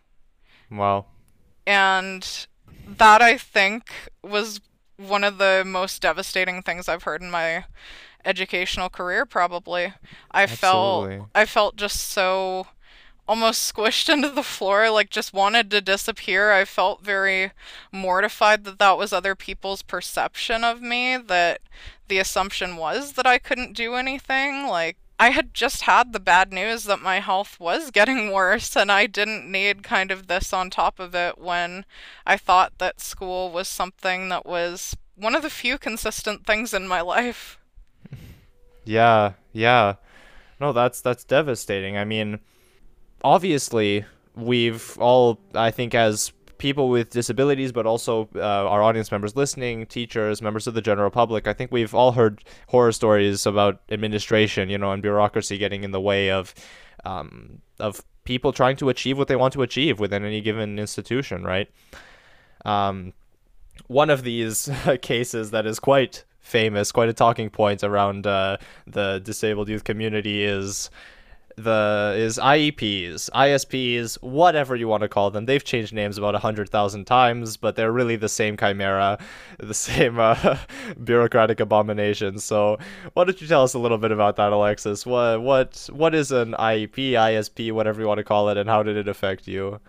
Wow. 0.70 1.07
And 1.66 2.46
that 2.87 3.22
I 3.22 3.37
think 3.38 3.92
was 4.22 4.61
one 5.09 5.25
of 5.25 5.38
the 5.38 5.62
most 5.67 6.03
devastating 6.03 6.62
things 6.62 6.88
I've 6.88 7.05
heard 7.05 7.23
in 7.23 7.31
my 7.31 7.65
educational 8.25 8.88
career 8.88 9.27
probably. 9.27 9.95
I 10.31 10.45
Absolutely. 10.45 11.19
felt 11.19 11.29
I 11.35 11.45
felt 11.45 11.77
just 11.77 12.01
so 12.01 12.67
almost 13.29 13.73
squished 13.73 14.09
into 14.12 14.29
the 14.29 14.43
floor 14.43 14.91
like 14.91 15.11
just 15.11 15.33
wanted 15.33 15.71
to 15.71 15.81
disappear. 15.81 16.53
I 16.53 16.65
felt 16.65 17.03
very 17.03 17.53
mortified 17.91 18.65
that 18.65 18.79
that 18.79 18.99
was 18.99 19.12
other 19.12 19.35
people's 19.35 19.83
perception 19.83 20.65
of 20.65 20.81
me 20.83 21.17
that 21.17 21.61
the 22.09 22.19
assumption 22.19 22.77
was 22.77 23.12
that 23.12 23.27
I 23.27 23.38
couldn't 23.38 23.75
do 23.75 23.95
anything 23.95 24.67
like 24.67 24.97
I 25.23 25.31
had 25.31 25.55
just 25.55 25.83
had 25.83 26.13
the 26.13 26.19
bad 26.19 26.53
news 26.53 26.83
that 26.83 27.01
my 27.01 27.21
health 27.21 27.61
was 27.61 27.93
getting 27.93 28.33
worse, 28.33 28.77
and 28.77 28.91
I 28.91 29.07
didn't 29.07 29.49
need 29.49 29.85
kind 29.85 30.11
of 30.11 30.27
this 30.27 30.53
on 30.53 30.69
top 30.69 30.99
of 30.99 31.15
it 31.15 31.39
when 31.39 31.85
I 32.27 32.37
thought 32.37 32.79
that 32.79 33.01
school 33.01 33.53
was 33.53 33.69
something 33.69 34.31
that 34.31 34.45
was 34.45 34.97
one 35.15 35.37
of 35.37 35.43
the 35.43 35.49
few 35.49 35.79
consistent 35.79 36.45
things 36.45 36.75
in 36.75 36.89
my 36.89 37.03
life. 37.03 37.57
Yeah, 38.85 39.35
yeah. 39.53 39.95
No, 40.59 40.73
that's 40.73 41.01
that's 41.01 41.23
devastating. 41.23 41.97
I 41.97 42.05
mean, 42.05 42.41
obviously, 43.23 44.05
we've 44.35 44.99
all 44.99 45.39
I 45.55 45.71
think 45.71 45.95
as 45.95 46.33
people 46.62 46.88
with 46.88 47.11
disabilities, 47.11 47.72
but 47.72 47.87
also 47.87 48.29
uh, 48.37 48.40
our 48.40 48.85
audience 48.85 49.11
members 49.11 49.35
listening, 49.35 49.85
teachers, 49.85 50.40
members 50.40 50.68
of 50.68 50.75
the 50.75 50.81
general 50.81 51.11
public. 51.11 51.48
I 51.48 51.53
think 51.53 51.72
we've 51.72 51.92
all 51.92 52.12
heard 52.12 52.44
horror 52.68 52.92
stories 52.92 53.44
about 53.46 53.81
administration, 53.90 54.70
you 54.70 54.79
know, 54.79 54.92
and 54.92 55.03
bureaucracy 55.03 55.59
getting 55.59 55.83
in 55.83 55.90
the 55.90 56.01
way 56.01 56.31
of 56.31 56.55
um, 57.05 57.61
of 57.81 58.05
people 58.22 58.53
trying 58.53 58.77
to 58.77 58.88
achieve 58.88 59.18
what 59.18 59.27
they 59.27 59.35
want 59.35 59.53
to 59.55 59.62
achieve 59.62 59.98
within 59.98 60.25
any 60.25 60.40
given 60.40 60.79
institution, 60.79 61.42
right? 61.42 61.68
Um, 62.64 63.12
one 63.88 64.09
of 64.09 64.22
these 64.22 64.70
cases 65.03 65.51
that 65.51 65.66
is 65.66 65.81
quite 65.81 66.25
famous, 66.38 66.92
quite 66.92 67.09
a 67.09 67.12
talking 67.12 67.51
point 67.51 67.83
around 67.83 68.25
uh, 68.25 68.59
the 68.87 69.20
disabled 69.25 69.68
youth 69.68 69.83
community 69.83 70.44
is 70.44 70.90
the 71.57 72.15
is 72.17 72.38
IEPs, 72.38 73.31
ISPs, 73.31 74.15
whatever 74.23 74.77
you 74.77 74.88
want 74.88 75.03
to 75.03 75.09
call 75.09 75.31
them. 75.31 75.47
They've 75.47 75.62
changed 75.62 75.93
names 75.93 76.19
about 76.19 76.35
a 76.35 76.38
hundred 76.38 76.69
thousand 76.69 77.07
times, 77.07 77.57
but 77.57 77.77
they're 77.77 77.93
really 77.93 78.17
the 78.17 78.29
same 78.29 78.57
chimera, 78.57 79.19
the 79.59 79.75
same 79.75 80.19
uh, 80.19 80.59
bureaucratic 81.05 81.61
abomination. 81.61 82.38
So, 82.38 82.79
why 83.15 83.25
don't 83.25 83.41
you 83.41 83.47
tell 83.47 83.62
us 83.62 83.75
a 83.75 83.79
little 83.79 83.99
bit 83.99 84.12
about 84.12 84.37
that, 84.37 84.53
Alexis? 84.53 85.07
What 85.07 85.43
what 85.43 85.88
what 85.93 86.15
is 86.15 86.33
an 86.33 86.53
IEP, 86.59 87.12
ISP, 87.12 87.73
whatever 87.73 88.01
you 88.01 88.09
want 88.09 88.19
to 88.19 88.25
call 88.25 88.49
it, 88.49 88.57
and 88.57 88.69
how 88.69 88.83
did 88.83 88.97
it 88.97 89.09
affect 89.09 89.47
you? 89.47 89.81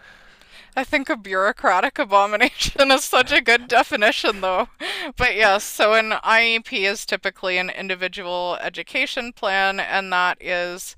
I 0.76 0.84
think 0.84 1.08
a 1.08 1.16
bureaucratic 1.16 2.00
abomination 2.00 2.90
is 2.92 3.04
such 3.04 3.32
a 3.32 3.42
good 3.42 3.68
definition, 3.68 4.42
though. 4.42 4.70
But 5.16 5.36
yes, 5.36 5.64
so 5.64 5.94
an 5.94 6.12
IEP 6.24 6.90
is 6.90 7.06
typically 7.06 7.60
an 7.60 7.70
individual 7.70 8.58
education 8.60 9.34
plan, 9.34 9.80
and 9.80 10.12
that 10.12 10.38
is 10.42 10.96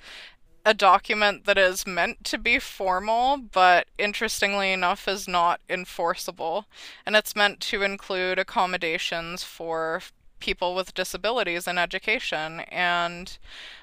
a 0.65 0.73
document 0.73 1.45
that 1.45 1.57
is 1.57 1.85
meant 1.85 2.23
to 2.23 2.39
be 2.39 2.57
formal, 2.57 3.37
but 3.37 3.87
interestingly 3.99 4.71
enough 4.71 5.07
is 5.07 5.27
not 5.27 5.61
enforceable. 5.69 6.65
And 7.05 7.15
it's 7.15 7.35
meant 7.35 7.59
to 7.61 7.83
include 7.83 8.39
accommodations 8.39 9.43
for 9.43 10.01
people 10.39 10.73
with 10.73 10.93
disabilities 10.95 11.67
in 11.67 11.77
education. 11.77 12.61
And 12.61 13.37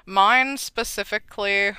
mine 0.05 0.57
specifically 0.57 1.71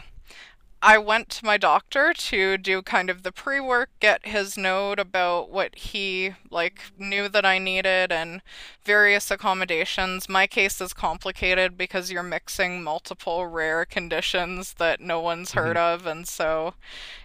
I 0.87 0.99
went 0.99 1.31
to 1.31 1.47
my 1.47 1.57
doctor 1.57 2.12
to 2.12 2.59
do 2.59 2.83
kind 2.83 3.09
of 3.09 3.23
the 3.23 3.33
pre-work, 3.33 3.88
get 4.01 4.27
his 4.27 4.59
note 4.59 4.99
about 4.99 5.51
what 5.51 5.75
he 5.75 6.35
like 6.51 6.92
knew 6.99 7.27
that 7.31 7.47
I 7.47 7.59
needed 7.59 8.12
and 8.12 8.42
various 8.85 9.31
accommodations. 9.31 10.29
My 10.29 10.47
case 10.47 10.83
is 10.83 10.92
complicated 10.92 11.79
because 11.79 12.12
you're 12.12 12.23
mixing 12.23 12.83
multiple 12.83 13.47
rare 13.47 13.87
conditions 13.87 14.75
that 14.75 15.01
no 15.01 15.20
one's 15.20 15.53
mm-hmm. 15.53 15.61
heard 15.61 15.77
of 15.79 16.07
and 16.07 16.29
so 16.29 16.75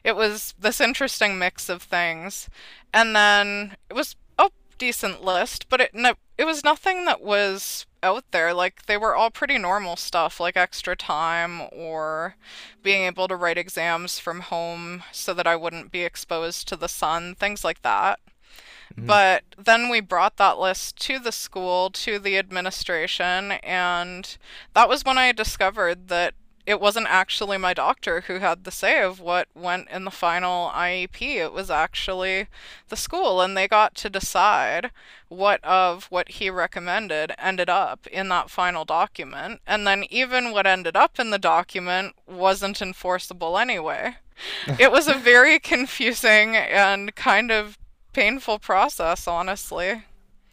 it 0.05 0.15
was 0.15 0.53
this 0.57 0.79
interesting 0.79 1.37
mix 1.37 1.67
of 1.67 1.81
things. 1.81 2.49
And 2.93 3.13
then 3.13 3.75
it 3.89 3.93
was 3.93 4.15
a 4.37 4.51
decent 4.77 5.21
list, 5.21 5.67
but 5.67 5.81
it 5.81 5.93
no, 5.93 6.13
it 6.37 6.45
was 6.45 6.63
nothing 6.63 7.03
that 7.03 7.19
was 7.21 7.85
out 8.01 8.25
there. 8.31 8.53
Like 8.53 8.85
they 8.85 8.97
were 8.97 9.15
all 9.15 9.29
pretty 9.31 9.57
normal 9.57 9.95
stuff, 9.95 10.39
like 10.39 10.57
extra 10.57 10.95
time 10.95 11.61
or 11.71 12.35
being 12.83 13.03
able 13.03 13.27
to 13.27 13.35
write 13.35 13.57
exams 13.57 14.19
from 14.19 14.41
home 14.41 15.03
so 15.11 15.33
that 15.33 15.47
I 15.47 15.55
wouldn't 15.55 15.91
be 15.91 16.03
exposed 16.03 16.67
to 16.67 16.75
the 16.75 16.89
sun, 16.89 17.35
things 17.35 17.63
like 17.63 17.81
that. 17.81 18.19
Mm-hmm. 18.93 19.05
But 19.05 19.43
then 19.57 19.89
we 19.89 19.99
brought 19.99 20.37
that 20.37 20.59
list 20.59 20.97
to 21.01 21.19
the 21.19 21.31
school, 21.31 21.89
to 21.91 22.17
the 22.19 22.37
administration, 22.37 23.51
and 23.63 24.37
that 24.73 24.89
was 24.89 25.05
when 25.05 25.17
I 25.17 25.31
discovered 25.31 26.07
that 26.07 26.33
it 26.69 26.79
wasn't 26.79 27.07
actually 27.09 27.57
my 27.57 27.73
doctor 27.73 28.21
who 28.21 28.37
had 28.37 28.63
the 28.63 28.69
say 28.69 29.01
of 29.01 29.19
what 29.19 29.47
went 29.55 29.89
in 29.89 30.05
the 30.05 30.11
final 30.11 30.69
IEP. 30.69 31.19
It 31.19 31.51
was 31.51 31.71
actually 31.71 32.45
the 32.89 32.95
school, 32.95 33.41
and 33.41 33.57
they 33.57 33.67
got 33.67 33.95
to 33.95 34.09
decide 34.09 34.91
what 35.29 35.63
of 35.63 36.05
what 36.11 36.29
he 36.29 36.47
recommended 36.51 37.31
ended 37.39 37.69
up 37.69 38.05
in 38.05 38.29
that 38.29 38.51
final 38.51 38.85
document. 38.85 39.61
And 39.65 39.87
then 39.87 40.03
even 40.11 40.51
what 40.51 40.67
ended 40.67 40.95
up 40.95 41.19
in 41.19 41.31
the 41.31 41.39
document 41.39 42.13
wasn't 42.27 42.83
enforceable 42.83 43.57
anyway. 43.57 44.17
it 44.79 44.91
was 44.91 45.07
a 45.07 45.15
very 45.15 45.57
confusing 45.57 46.55
and 46.55 47.15
kind 47.15 47.49
of 47.49 47.79
painful 48.13 48.59
process, 48.59 49.27
honestly. 49.27 50.03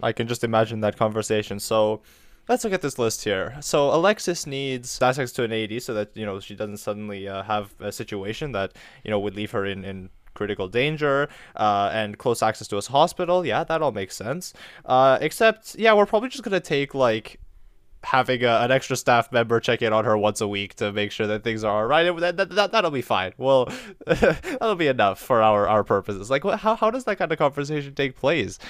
I 0.03 0.13
can 0.13 0.29
just 0.29 0.43
imagine 0.43 0.81
that 0.81 0.97
conversation. 0.97 1.61
So, 1.61 2.01
Let's 2.49 2.63
look 2.63 2.73
at 2.73 2.83
this 2.83 2.99
list 2.99 3.25
here. 3.25 3.57
So 3.61 3.93
Alexis 3.93 4.47
needs 4.47 5.03
access 5.03 5.33
to 5.33 5.43
an 5.43 5.53
AED 5.53 5.83
so 5.83 5.95
that 5.95 6.17
you 6.17 6.25
know 6.25 6.39
she 6.39 6.55
doesn't 6.55 6.77
suddenly 6.77 7.27
uh, 7.29 7.43
have 7.43 7.75
a 7.81 7.91
situation 7.91 8.53
that 8.53 8.73
you 9.05 9.11
know 9.11 9.19
would 9.19 9.35
leave 9.35 9.51
her 9.51 9.67
in 9.67 9.85
in 9.85 10.11
critical 10.35 10.69
danger 10.69 11.29
uh, 11.57 11.91
and 11.93 12.19
close 12.19 12.43
access 12.43 12.69
to 12.69 12.77
a 12.77 12.83
hospital. 12.83 13.45
Yeah, 13.45 13.65
that 13.65 13.83
all 13.83 13.91
makes 13.91 14.15
sense. 14.15 14.53
Uh, 14.85 15.19
except, 15.21 15.75
yeah, 15.77 15.95
we're 15.95 16.07
probably 16.07 16.29
just 16.29 16.45
gonna 16.45 16.61
take 16.61 16.95
like 16.95 17.41
having 18.05 18.45
a, 18.45 18.59
an 18.61 18.71
extra 18.71 18.95
staff 18.95 19.33
member 19.33 19.59
check 19.59 19.83
in 19.83 19.93
on 19.93 20.05
her 20.05 20.17
once 20.17 20.41
a 20.41 20.47
week 20.47 20.75
to 20.75 20.93
make 20.93 21.11
sure 21.11 21.27
that 21.27 21.43
things 21.43 21.65
are 21.65 21.83
all 21.83 21.87
right. 21.87 22.05
That, 22.21 22.37
that, 22.37 22.51
that, 22.51 22.71
that'll 22.71 22.93
be 22.93 23.03
fine. 23.03 23.33
Well, 23.37 23.69
that'll 24.07 24.77
be 24.77 24.87
enough 24.87 25.19
for 25.19 25.43
our, 25.43 25.67
our 25.67 25.83
purposes. 25.83 26.31
Like, 26.31 26.45
how, 26.45 26.77
how 26.77 26.91
does 26.93 27.05
that 27.05 27.17
kind 27.17 27.33
of 27.33 27.39
conversation 27.39 27.95
take 27.95 28.15
place? 28.15 28.61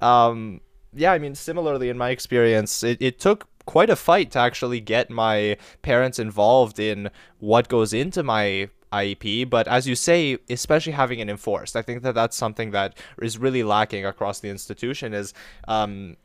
Um, 0.00 0.62
yeah, 0.94 1.12
I 1.12 1.18
mean, 1.18 1.34
similarly 1.34 1.88
in 1.88 1.98
my 1.98 2.10
experience, 2.10 2.82
it, 2.82 3.00
it 3.00 3.18
took 3.18 3.46
quite 3.66 3.90
a 3.90 3.96
fight 3.96 4.30
to 4.32 4.38
actually 4.38 4.80
get 4.80 5.10
my 5.10 5.56
parents 5.82 6.18
involved 6.18 6.78
in 6.78 7.10
what 7.38 7.68
goes 7.68 7.92
into 7.92 8.22
my 8.22 8.68
IEP. 8.92 9.48
But 9.48 9.68
as 9.68 9.86
you 9.86 9.94
say, 9.94 10.38
especially 10.48 10.92
having 10.92 11.20
it 11.20 11.28
enforced, 11.28 11.76
I 11.76 11.82
think 11.82 12.02
that 12.02 12.14
that's 12.14 12.36
something 12.36 12.72
that 12.72 12.96
is 13.22 13.38
really 13.38 13.62
lacking 13.62 14.04
across 14.04 14.40
the 14.40 14.48
institution. 14.48 15.14
Is 15.14 15.32
um, 15.68 16.16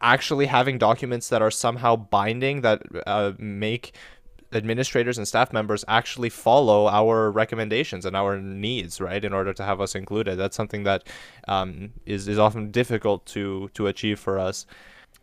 actually 0.00 0.46
having 0.46 0.78
documents 0.78 1.28
that 1.28 1.42
are 1.42 1.50
somehow 1.50 1.96
binding 1.96 2.62
that 2.62 2.82
uh, 3.06 3.32
make 3.38 3.92
administrators 4.52 5.18
and 5.18 5.26
staff 5.26 5.52
members 5.52 5.84
actually 5.88 6.28
follow 6.28 6.88
our 6.88 7.30
recommendations 7.30 8.04
and 8.04 8.16
our 8.16 8.38
needs, 8.38 9.00
right, 9.00 9.24
in 9.24 9.32
order 9.32 9.52
to 9.52 9.64
have 9.64 9.80
us 9.80 9.94
included. 9.94 10.36
That's 10.36 10.56
something 10.56 10.84
that 10.84 11.04
um, 11.48 11.92
is 12.06 12.28
is 12.28 12.38
often 12.38 12.70
difficult 12.70 13.26
to 13.26 13.70
to 13.74 13.86
achieve 13.86 14.18
for 14.18 14.38
us. 14.38 14.66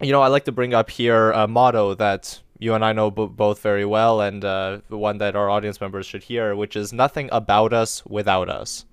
You 0.02 0.12
know, 0.12 0.22
I 0.22 0.28
like 0.28 0.46
to 0.46 0.52
bring 0.52 0.74
up 0.74 0.90
here 0.90 1.32
a 1.32 1.48
motto 1.48 1.96
that 1.96 2.40
you 2.60 2.74
and 2.74 2.84
I 2.86 2.94
know 2.94 3.12
b- 3.12 3.28
both 3.28 3.62
very 3.62 3.86
well, 3.86 4.22
and 4.22 4.44
uh, 4.44 4.80
one 4.90 5.18
that 5.20 5.36
our 5.36 5.50
audience 5.50 5.82
members 5.82 6.06
should 6.06 6.24
hear, 6.24 6.56
which 6.56 6.76
is 6.76 6.94
"Nothing 6.94 7.30
about 7.32 7.74
us 7.74 8.06
without 8.06 8.50
us." 8.50 8.86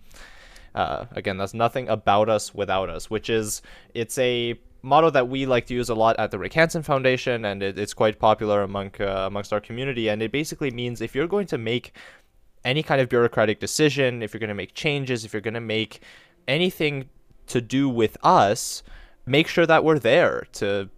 Uh, 0.74 1.06
again, 1.12 1.36
that's 1.36 1.54
nothing 1.54 1.88
about 1.88 2.28
us 2.28 2.52
without 2.52 2.90
us, 2.90 3.08
which 3.08 3.30
is 3.30 3.62
it's 3.94 4.18
a 4.18 4.58
motto 4.84 5.10
that 5.10 5.28
we 5.28 5.46
like 5.46 5.66
to 5.66 5.74
use 5.74 5.88
a 5.88 5.94
lot 5.94 6.16
at 6.18 6.30
the 6.30 6.38
Rick 6.38 6.52
Hansen 6.52 6.82
Foundation, 6.82 7.44
and 7.44 7.62
it, 7.62 7.78
it's 7.78 7.94
quite 7.94 8.18
popular 8.18 8.62
among 8.62 8.92
uh, 9.00 9.26
amongst 9.26 9.52
our 9.52 9.60
community. 9.60 10.08
And 10.08 10.22
it 10.22 10.30
basically 10.30 10.70
means 10.70 11.00
if 11.00 11.14
you're 11.14 11.26
going 11.26 11.46
to 11.48 11.58
make 11.58 11.92
any 12.64 12.82
kind 12.82 13.00
of 13.00 13.08
bureaucratic 13.08 13.60
decision, 13.60 14.22
if 14.22 14.32
you're 14.32 14.40
going 14.40 14.48
to 14.48 14.54
make 14.54 14.74
changes, 14.74 15.24
if 15.24 15.32
you're 15.32 15.42
going 15.42 15.54
to 15.54 15.60
make 15.60 16.00
anything 16.46 17.08
to 17.46 17.60
do 17.60 17.88
with 17.88 18.16
us, 18.22 18.82
make 19.26 19.48
sure 19.48 19.66
that 19.66 19.84
we're 19.84 19.98
there 19.98 20.46
to 20.52 20.88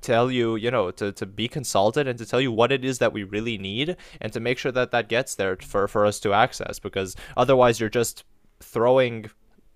tell 0.00 0.30
you, 0.30 0.56
you 0.56 0.70
know, 0.70 0.90
to, 0.90 1.12
to 1.12 1.26
be 1.26 1.48
consulted 1.48 2.06
and 2.06 2.18
to 2.18 2.26
tell 2.26 2.40
you 2.40 2.52
what 2.52 2.72
it 2.72 2.84
is 2.84 2.98
that 2.98 3.12
we 3.12 3.22
really 3.22 3.58
need 3.58 3.96
and 4.20 4.32
to 4.32 4.40
make 4.40 4.58
sure 4.58 4.72
that 4.72 4.90
that 4.90 5.08
gets 5.08 5.34
there 5.34 5.56
for, 5.56 5.86
for 5.88 6.04
us 6.04 6.20
to 6.20 6.32
access 6.32 6.78
because 6.78 7.16
otherwise 7.36 7.80
you're 7.80 7.88
just 7.88 8.24
throwing 8.60 9.30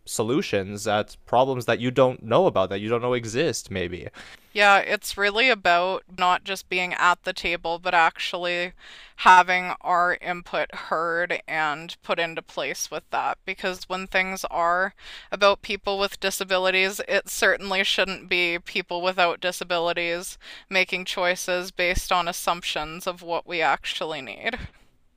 solutions 0.09 0.87
at 0.87 1.17
problems 1.27 1.67
that 1.67 1.81
you 1.81 1.91
don't 1.91 2.23
know 2.23 2.47
about, 2.47 2.71
that 2.71 2.81
you 2.81 2.89
don't 2.89 3.03
know 3.03 3.15
exist, 3.15 3.71
maybe. 3.71 4.09
Yeah, 4.53 4.79
it's 4.79 5.17
really 5.17 5.51
about 5.51 6.03
not 6.19 6.43
just 6.43 6.69
being 6.69 6.95
at 6.95 7.23
the 7.23 7.33
table, 7.33 7.79
but 7.79 7.95
actually 7.95 8.73
having 9.17 9.75
our 9.83 10.17
input 10.21 10.75
heard 10.75 11.43
and 11.47 11.97
put 12.03 12.19
into 12.19 12.43
place 12.43 12.91
with 12.91 13.09
that. 13.11 13.39
Because 13.45 13.89
when 13.89 14.07
things 14.07 14.45
are 14.51 14.95
about 15.31 15.63
people 15.63 15.99
with 15.99 16.19
disabilities, 16.19 17.01
it 17.07 17.29
certainly 17.29 17.85
shouldn't 17.85 18.29
be 18.29 18.59
people 18.59 19.03
without 19.03 19.41
disabilities 19.41 20.39
making 20.71 21.05
choices 21.05 21.71
based 21.71 22.11
on 22.11 22.27
assumptions 22.27 23.07
of 23.07 23.23
what 23.23 23.47
we 23.47 23.61
actually 23.61 24.23
need. 24.23 24.59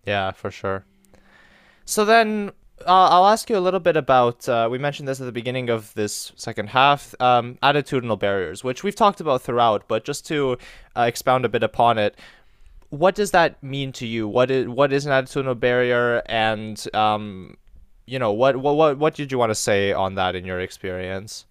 Yeah, 0.06 0.32
for 0.32 0.52
sure. 0.52 0.86
So 1.86 2.06
then, 2.06 2.52
uh, 2.88 3.10
I'll 3.10 3.28
ask 3.28 3.50
you 3.50 3.58
a 3.58 3.60
little 3.60 3.80
bit 3.80 3.98
about. 3.98 4.48
Uh, 4.48 4.68
we 4.72 4.78
mentioned 4.78 5.08
this 5.08 5.20
at 5.20 5.26
the 5.26 5.32
beginning 5.32 5.70
of 5.70 5.94
this 5.94 6.32
second 6.36 6.70
half. 6.70 7.14
Um, 7.20 7.58
attitudinal 7.64 8.20
barriers, 8.20 8.64
which 8.64 8.84
we've 8.84 8.96
talked 8.96 9.22
about 9.22 9.42
throughout, 9.42 9.88
but 9.88 10.04
just 10.04 10.26
to 10.28 10.58
uh, 10.96 11.02
expound 11.02 11.46
a 11.46 11.50
bit 11.50 11.64
upon 11.64 11.98
it, 11.98 12.18
what 12.90 13.16
does 13.16 13.32
that 13.32 13.62
mean 13.64 13.92
to 13.94 14.06
you? 14.06 14.28
What 14.28 14.52
is 14.52 14.68
what 14.68 14.92
is 14.94 15.06
an 15.06 15.12
attitudinal 15.12 15.60
barrier, 15.60 16.22
and 16.26 16.84
um, 16.94 17.58
you 18.06 18.20
know 18.20 18.32
what 18.32 18.58
what 18.58 18.76
what 18.76 18.98
what 18.98 19.16
did 19.16 19.32
you 19.32 19.38
want 19.38 19.52
to 19.52 19.56
say 19.56 19.94
on 19.94 20.16
that 20.16 20.36
in 20.36 20.46
your 20.46 20.60
experience? 20.60 21.46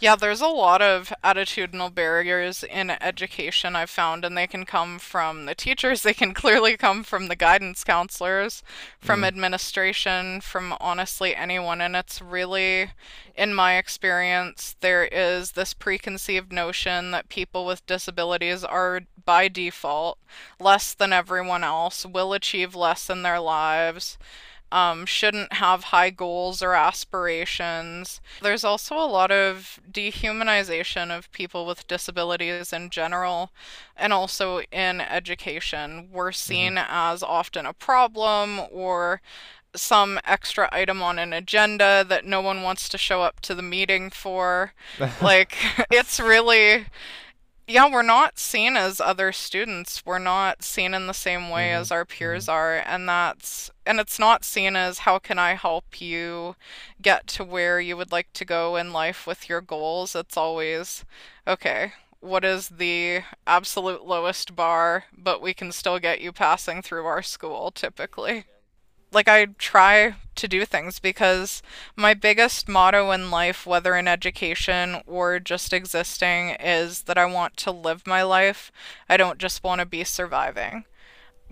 Yeah, 0.00 0.16
there's 0.16 0.40
a 0.42 0.48
lot 0.48 0.82
of 0.82 1.12
attitudinal 1.22 1.94
barriers 1.94 2.62
in 2.62 2.90
education 2.90 3.74
I've 3.74 3.88
found, 3.88 4.24
and 4.24 4.36
they 4.36 4.46
can 4.46 4.66
come 4.66 4.98
from 4.98 5.46
the 5.46 5.54
teachers, 5.54 6.02
they 6.02 6.12
can 6.12 6.34
clearly 6.34 6.76
come 6.76 7.04
from 7.04 7.28
the 7.28 7.36
guidance 7.36 7.84
counselors, 7.84 8.62
from 9.00 9.22
Mm. 9.22 9.28
administration, 9.28 10.40
from 10.42 10.76
honestly 10.80 11.34
anyone. 11.34 11.80
And 11.80 11.96
it's 11.96 12.20
really, 12.20 12.90
in 13.34 13.54
my 13.54 13.76
experience, 13.76 14.76
there 14.80 15.04
is 15.04 15.52
this 15.52 15.72
preconceived 15.72 16.52
notion 16.52 17.12
that 17.12 17.28
people 17.28 17.64
with 17.64 17.86
disabilities 17.86 18.62
are 18.64 19.02
by 19.24 19.48
default 19.48 20.18
less 20.58 20.92
than 20.92 21.12
everyone 21.12 21.64
else, 21.64 22.04
will 22.04 22.32
achieve 22.34 22.74
less 22.74 23.08
in 23.08 23.22
their 23.22 23.40
lives 23.40 24.18
um, 24.74 25.06
shouldn't 25.06 25.54
have 25.54 25.84
high 25.84 26.10
goals 26.10 26.62
or 26.62 26.74
aspirations. 26.74 28.20
There's 28.42 28.64
also 28.64 28.96
a 28.96 29.06
lot 29.06 29.30
of 29.30 29.80
dehumanization 29.90 31.16
of 31.16 31.30
people 31.32 31.66
with 31.66 31.86
disabilities 31.86 32.72
in 32.72 32.90
general, 32.90 33.50
and 33.96 34.12
also 34.12 34.60
in 34.72 35.00
education. 35.00 36.08
We're 36.12 36.32
Mm-hmm. 36.48 36.76
seen 36.76 36.78
as 36.78 37.22
often 37.22 37.66
a 37.66 37.72
problem 37.72 38.60
or 38.70 39.20
some 39.76 40.20
extra 40.24 40.68
item 40.72 41.02
on 41.02 41.18
an 41.18 41.32
agenda 41.32 42.04
that 42.08 42.24
no 42.24 42.40
one 42.40 42.62
wants 42.62 42.88
to 42.88 42.98
show 42.98 43.22
up 43.22 43.40
to 43.40 43.54
the 43.54 43.62
meeting 43.62 44.10
for. 44.10 44.72
Like, 45.20 45.56
it's 45.90 46.20
really 46.20 46.86
yeah, 47.66 47.90
we're 47.90 48.02
not 48.02 48.38
seen 48.38 48.76
as 48.76 49.00
other 49.00 49.32
students. 49.32 50.04
We're 50.04 50.18
not 50.18 50.62
seen 50.62 50.92
in 50.94 51.06
the 51.06 51.14
same 51.14 51.48
way 51.50 51.72
hmm 51.72 51.80
as 51.80 51.90
our 51.90 52.04
peers 52.04 52.48
are, 52.48 52.76
and 52.76 53.08
that's 53.08 53.70
and 53.86 53.98
it's 54.00 54.18
not 54.18 54.44
seen 54.44 54.76
as 54.76 55.00
how 55.00 55.18
can 55.18 55.38
I 55.38 55.54
help 55.54 56.00
you 56.00 56.56
get 57.02 57.26
to 57.28 57.44
where 57.44 57.80
you 57.80 57.96
would 57.96 58.12
like 58.12 58.32
to 58.34 58.44
go 58.44 58.76
in 58.76 58.92
life 58.92 59.26
with 59.26 59.48
your 59.48 59.60
goals. 59.60 60.14
It's 60.14 60.36
always 60.36 61.04
okay, 61.46 61.92
what 62.20 62.44
is 62.44 62.68
the 62.68 63.22
absolute 63.46 64.04
lowest 64.04 64.54
bar, 64.56 65.04
but 65.16 65.42
we 65.42 65.54
can 65.54 65.72
still 65.72 65.98
get 65.98 66.20
you 66.20 66.32
passing 66.32 66.82
through 66.82 67.06
our 67.06 67.22
school 67.22 67.70
typically 67.70 68.44
like 69.14 69.28
I 69.28 69.46
try 69.58 70.16
to 70.34 70.48
do 70.48 70.64
things 70.64 70.98
because 70.98 71.62
my 71.96 72.14
biggest 72.14 72.68
motto 72.68 73.10
in 73.12 73.30
life, 73.30 73.66
whether 73.66 73.94
in 73.96 74.08
education 74.08 75.02
or 75.06 75.38
just 75.38 75.72
existing, 75.72 76.50
is 76.60 77.02
that 77.02 77.18
I 77.18 77.26
want 77.26 77.56
to 77.58 77.70
live 77.70 78.06
my 78.06 78.22
life. 78.22 78.72
I 79.08 79.16
don't 79.16 79.38
just 79.38 79.62
want 79.62 79.80
to 79.80 79.86
be 79.86 80.04
surviving. 80.04 80.84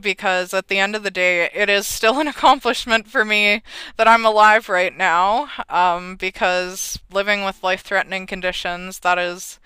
Because 0.00 0.52
at 0.52 0.68
the 0.68 0.78
end 0.78 0.96
of 0.96 1.02
the 1.02 1.10
day, 1.10 1.50
it 1.54 1.68
is 1.68 1.86
still 1.86 2.18
an 2.20 2.28
accomplishment 2.28 3.06
for 3.06 3.24
me 3.24 3.62
that 3.96 4.08
I'm 4.08 4.24
alive 4.24 4.68
right 4.68 4.96
now. 4.96 5.48
Um, 5.68 6.16
because 6.16 6.98
living 7.10 7.44
with 7.44 7.62
life 7.62 7.82
threatening 7.82 8.26
conditions, 8.26 9.00
that 9.00 9.18
is 9.18 9.60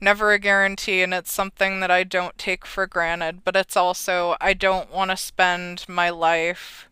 never 0.00 0.32
a 0.32 0.38
guarantee, 0.38 1.02
and 1.02 1.14
it's 1.14 1.32
something 1.32 1.80
that 1.80 1.90
I 1.90 2.04
don't 2.04 2.36
take 2.36 2.66
for 2.66 2.86
granted. 2.86 3.44
But 3.44 3.56
it's 3.56 3.76
also, 3.76 4.36
I 4.40 4.54
don't 4.54 4.90
want 4.92 5.10
to 5.10 5.16
spend 5.16 5.88
my 5.88 6.10
life 6.10 6.88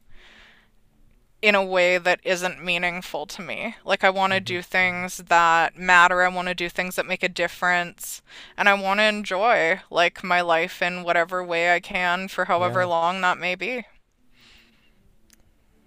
in 1.45 1.55
a 1.55 1.65
way 1.65 1.99
that 1.99 2.21
isn't 2.25 2.65
meaningful 2.65 3.27
to 3.27 3.43
me. 3.43 3.77
Like, 3.85 4.05
I 4.05 4.11
want 4.11 4.33
to 4.33 4.41
hmm 4.41 4.55
do 4.55 4.63
things 4.63 5.19
that 5.19 5.77
matter. 5.79 6.23
I 6.23 6.29
want 6.29 6.49
to 6.49 6.55
do 6.55 6.69
things 6.69 6.97
that 6.97 7.07
make 7.07 7.23
a 7.23 7.29
difference. 7.29 8.23
And 8.57 8.69
I 8.69 8.75
want 8.75 9.01
to 9.01 9.05
enjoy, 9.05 9.81
like, 9.91 10.25
my 10.25 10.41
life 10.41 10.83
in 10.83 11.03
whatever 11.05 11.45
way 11.45 11.75
I 11.75 11.81
can 11.81 12.29
for 12.29 12.47
however 12.47 12.85
Yeah. 12.85 12.87
long 12.87 13.21
that 13.23 13.39
may 13.39 13.55
be. 13.57 13.85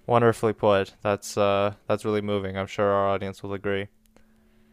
Wonderfully 0.05 0.53
put. 0.53 0.93
That's 1.01 1.37
uh 1.37 1.73
that's 1.87 2.05
really 2.05 2.21
moving. 2.21 2.57
I'm 2.57 2.67
sure 2.67 2.85
our 2.87 3.09
audience 3.09 3.43
will 3.43 3.53
agree. 3.53 3.87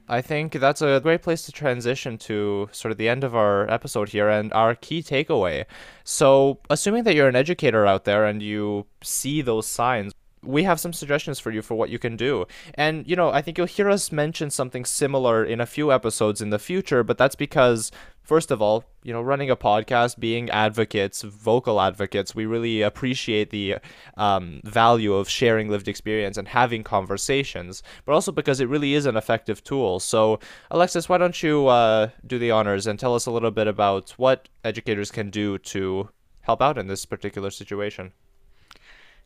I 0.09 0.21
think 0.23 0.53
that's 0.55 0.83
a 0.83 1.01
great 1.03 1.23
place 1.23 1.43
to 1.45 1.53
transition 1.53 2.19
to 2.19 2.69
sort 2.73 2.93
of 2.93 2.99
the 2.99 3.09
end 3.09 3.25
of 3.25 3.35
our 3.37 3.71
episode 3.71 4.11
here 4.11 4.29
and 4.29 4.53
our 4.53 4.75
key 4.75 5.03
takeaway. 5.03 5.67
So, 6.05 6.61
assuming 6.71 7.05
that 7.05 7.15
you're 7.15 7.29
an 7.29 7.37
educator 7.37 7.87
out 7.87 8.05
there 8.05 8.27
and 8.27 8.43
you 8.43 8.87
see 9.03 9.43
those 9.43 9.67
signs, 9.67 10.13
we 10.47 10.63
have 10.65 10.81
some 10.81 10.93
suggestions 10.93 11.39
for 11.39 11.51
you 11.51 11.63
for 11.63 11.75
what 11.75 11.91
you 11.91 11.99
can 11.99 12.17
do. 12.17 12.47
And, 12.75 13.07
you 13.09 13.17
know, 13.17 13.31
I 13.31 13.43
think 13.43 13.59
you'll 13.59 13.67
hear 13.67 13.91
us 13.91 14.13
mention 14.13 14.51
something 14.51 14.85
similar 14.85 15.45
in 15.45 15.61
a 15.61 15.67
few 15.67 15.93
episodes 15.93 16.41
in 16.41 16.51
the 16.51 16.59
future, 16.59 17.03
but 17.03 17.19
that's 17.19 17.35
because, 17.35 17.91
first 18.23 18.51
of 18.51 18.61
all, 18.63 18.85
you 19.03 19.13
know, 19.13 19.21
running 19.21 19.51
a 19.51 19.57
podcast, 19.57 20.19
being 20.19 20.49
advocates, 20.51 21.23
vocal 21.23 21.81
advocates, 21.81 22.35
we 22.35 22.47
really 22.47 22.83
appreciate 22.83 23.51
the 23.51 23.77
um, 24.17 24.61
value 24.65 25.15
of 25.15 25.29
sharing 25.29 25.69
lived 25.69 25.89
experience 25.89 26.37
and 26.37 26.49
having 26.49 26.83
conversations, 26.83 27.83
but 28.05 28.13
also 28.13 28.33
because 28.33 28.61
it 28.61 28.69
really 28.69 28.95
is 28.95 29.07
an 29.07 29.17
effective 29.17 29.63
tool. 29.63 30.01
So, 30.01 30.39
Alexis, 30.71 31.09
why 31.09 31.19
don't 31.19 31.43
you 31.43 31.67
uh, 31.67 32.11
do 32.27 32.39
the 32.39 32.51
honors 32.51 32.87
and 32.87 32.99
tell 32.99 33.15
us 33.15 33.27
a 33.27 33.31
little 33.31 33.51
bit 33.51 33.67
about 33.67 34.11
what 34.13 34.49
educators 34.65 35.11
can 35.11 35.31
do 35.31 35.59
to 35.59 36.09
help 36.41 36.63
out 36.63 36.79
in 36.79 36.87
this 36.87 37.05
particular 37.05 37.51
situation? 37.51 38.13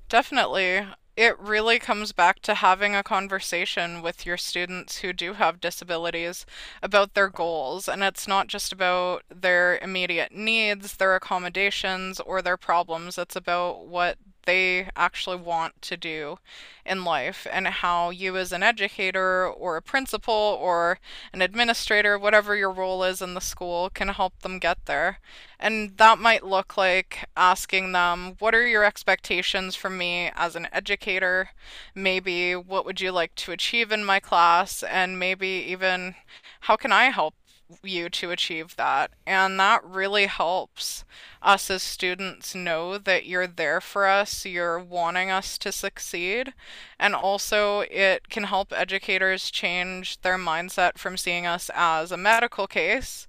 Definitely. 0.08 0.86
It 1.18 1.36
really 1.40 1.80
comes 1.80 2.12
back 2.12 2.38
to 2.42 2.54
having 2.54 2.94
a 2.94 3.02
conversation 3.02 4.02
with 4.02 4.24
your 4.24 4.36
students 4.36 4.98
who 4.98 5.12
do 5.12 5.32
have 5.32 5.60
disabilities 5.60 6.46
about 6.80 7.14
their 7.14 7.28
goals. 7.28 7.88
And 7.88 8.04
it's 8.04 8.28
not 8.28 8.46
just 8.46 8.72
about 8.72 9.24
their 9.28 9.78
immediate 9.78 10.30
needs, 10.30 10.96
their 10.96 11.16
accommodations, 11.16 12.20
or 12.20 12.40
their 12.40 12.56
problems. 12.56 13.18
It's 13.18 13.34
about 13.34 13.88
what 13.88 14.18
they 14.48 14.88
actually 14.96 15.36
want 15.36 15.80
to 15.82 15.94
do 15.94 16.38
in 16.86 17.04
life 17.04 17.46
and 17.52 17.68
how 17.68 18.08
you, 18.08 18.34
as 18.38 18.50
an 18.50 18.62
educator 18.62 19.46
or 19.46 19.76
a 19.76 19.82
principal 19.82 20.56
or 20.58 20.98
an 21.34 21.42
administrator, 21.42 22.18
whatever 22.18 22.56
your 22.56 22.70
role 22.70 23.04
is 23.04 23.20
in 23.20 23.34
the 23.34 23.42
school, 23.42 23.90
can 23.90 24.08
help 24.08 24.40
them 24.40 24.58
get 24.58 24.86
there. 24.86 25.20
And 25.60 25.98
that 25.98 26.18
might 26.18 26.46
look 26.46 26.78
like 26.78 27.28
asking 27.36 27.92
them, 27.92 28.36
What 28.38 28.54
are 28.54 28.66
your 28.66 28.84
expectations 28.84 29.76
from 29.76 29.98
me 29.98 30.30
as 30.34 30.56
an 30.56 30.68
educator? 30.72 31.50
Maybe, 31.94 32.56
what 32.56 32.86
would 32.86 33.02
you 33.02 33.12
like 33.12 33.34
to 33.34 33.52
achieve 33.52 33.92
in 33.92 34.02
my 34.02 34.18
class? 34.18 34.82
And 34.82 35.18
maybe 35.18 35.48
even, 35.68 36.14
how 36.60 36.76
can 36.76 36.90
I 36.90 37.10
help 37.10 37.34
you 37.82 38.08
to 38.10 38.30
achieve 38.30 38.76
that? 38.76 39.10
And 39.26 39.58
that 39.60 39.84
really 39.84 40.26
helps 40.26 41.04
us 41.42 41.70
as 41.70 41.82
students 41.82 42.54
know 42.54 42.98
that 42.98 43.26
you're 43.26 43.46
there 43.46 43.80
for 43.80 44.06
us, 44.06 44.44
you're 44.44 44.78
wanting 44.78 45.30
us 45.30 45.58
to 45.58 45.72
succeed. 45.72 46.54
And 46.98 47.14
also, 47.14 47.80
it 47.80 48.28
can 48.28 48.44
help 48.44 48.72
educators 48.72 49.50
change 49.50 50.20
their 50.22 50.38
mindset 50.38 50.98
from 50.98 51.16
seeing 51.16 51.46
us 51.46 51.70
as 51.74 52.10
a 52.10 52.16
medical 52.16 52.66
case 52.66 53.26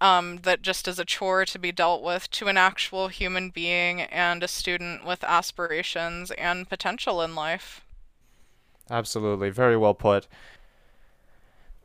um, 0.00 0.38
that 0.42 0.62
just 0.62 0.86
is 0.88 0.98
a 0.98 1.04
chore 1.04 1.44
to 1.44 1.58
be 1.58 1.72
dealt 1.72 2.02
with 2.02 2.30
to 2.30 2.48
an 2.48 2.56
actual 2.56 3.08
human 3.08 3.50
being 3.50 4.02
and 4.02 4.42
a 4.42 4.48
student 4.48 5.06
with 5.06 5.24
aspirations 5.24 6.30
and 6.32 6.68
potential 6.68 7.22
in 7.22 7.34
life. 7.34 7.82
Absolutely. 8.90 9.50
Very 9.50 9.76
well 9.76 9.94
put. 9.94 10.28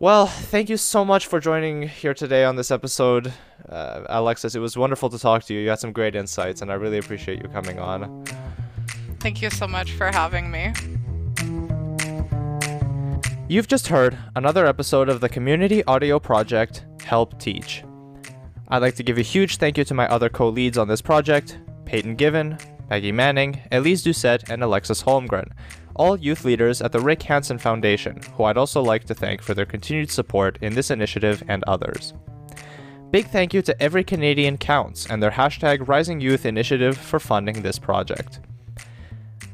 Well, 0.02 0.26
thank 0.26 0.68
you 0.68 0.78
so 0.78 1.06
much 1.06 1.28
for 1.28 1.40
joining 1.40 1.84
here 1.88 2.16
today 2.16 2.44
on 2.44 2.56
this 2.56 2.72
episode, 2.72 3.32
uh, 3.70 4.02
Alexis. 4.10 4.56
It 4.56 4.60
was 4.60 4.76
wonderful 4.76 5.12
to 5.12 5.20
talk 5.20 5.44
to 5.44 5.54
you. 5.54 5.60
You 5.60 5.70
had 5.70 5.78
some 5.78 5.92
great 5.92 6.16
insights, 6.16 6.64
and 6.64 6.72
I 6.72 6.74
really 6.74 6.98
appreciate 6.98 7.40
you 7.40 7.48
coming 7.50 7.78
on. 7.78 8.26
Thank 9.20 9.44
you 9.44 9.52
so 9.52 9.68
much 9.68 9.92
for 9.92 10.08
having 10.08 10.50
me. 10.50 10.74
You've 13.48 13.68
just 13.68 13.90
heard 13.90 14.18
another 14.36 14.66
episode 14.66 15.08
of 15.08 15.22
the 15.22 15.30
community 15.30 15.84
audio 15.84 16.18
project 16.18 16.84
Help 17.04 17.40
Teach. 17.40 17.84
I'd 18.70 18.82
like 18.82 18.96
to 18.96 19.04
give 19.04 19.20
a 19.20 19.22
huge 19.22 19.58
thank 19.58 19.78
you 19.78 19.84
to 19.84 19.94
my 19.94 20.08
other 20.08 20.30
co 20.30 20.50
leads 20.50 20.80
on 20.80 20.88
this 20.88 21.04
project 21.04 21.60
Peyton 21.86 22.16
Given, 22.16 22.58
Maggie 22.90 23.12
Manning, 23.12 23.62
Elise 23.72 24.04
Doucette, 24.04 24.50
and 24.50 24.64
Alexis 24.64 25.04
Holmgren, 25.04 25.52
all 25.96 26.18
youth 26.18 26.46
leaders 26.46 26.82
at 26.82 26.92
the 26.92 27.00
Rick 27.00 27.24
Hansen 27.24 27.58
Foundation, 27.58 28.22
who 28.36 28.46
I'd 28.46 28.58
also 28.58 28.82
like 28.82 29.06
to 29.06 29.14
thank 29.14 29.42
for 29.42 29.54
their 29.54 29.66
continued 29.66 30.12
support 30.12 30.58
in 30.62 30.74
this 30.74 30.92
initiative 30.92 31.44
and 31.48 31.64
others. 31.66 32.14
Big 33.12 33.28
thank 33.28 33.54
you 33.54 33.62
to 33.64 33.82
Every 33.82 34.04
Canadian 34.04 34.58
Counts 34.58 35.06
and 35.08 35.22
their 35.22 35.32
hashtag 35.32 35.88
Rising 35.88 36.22
Youth 36.22 36.46
initiative 36.46 36.98
for 36.98 37.20
funding 37.20 37.62
this 37.62 37.78
project. 37.78 38.40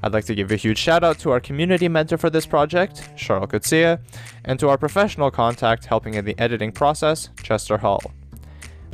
I'd 0.03 0.13
like 0.13 0.25
to 0.25 0.35
give 0.35 0.51
a 0.51 0.55
huge 0.55 0.77
shout 0.77 1.03
out 1.03 1.17
to 1.19 1.31
our 1.31 1.39
community 1.39 1.87
mentor 1.87 2.17
for 2.17 2.29
this 2.29 2.45
project, 2.45 3.09
Charles 3.17 3.49
Kutsia, 3.49 3.99
and 4.45 4.59
to 4.59 4.69
our 4.69 4.77
professional 4.77 5.31
contact 5.31 5.85
helping 5.85 6.13
in 6.13 6.23
the 6.23 6.37
editing 6.39 6.71
process, 6.71 7.29
Chester 7.41 7.79
Hall. 7.79 8.11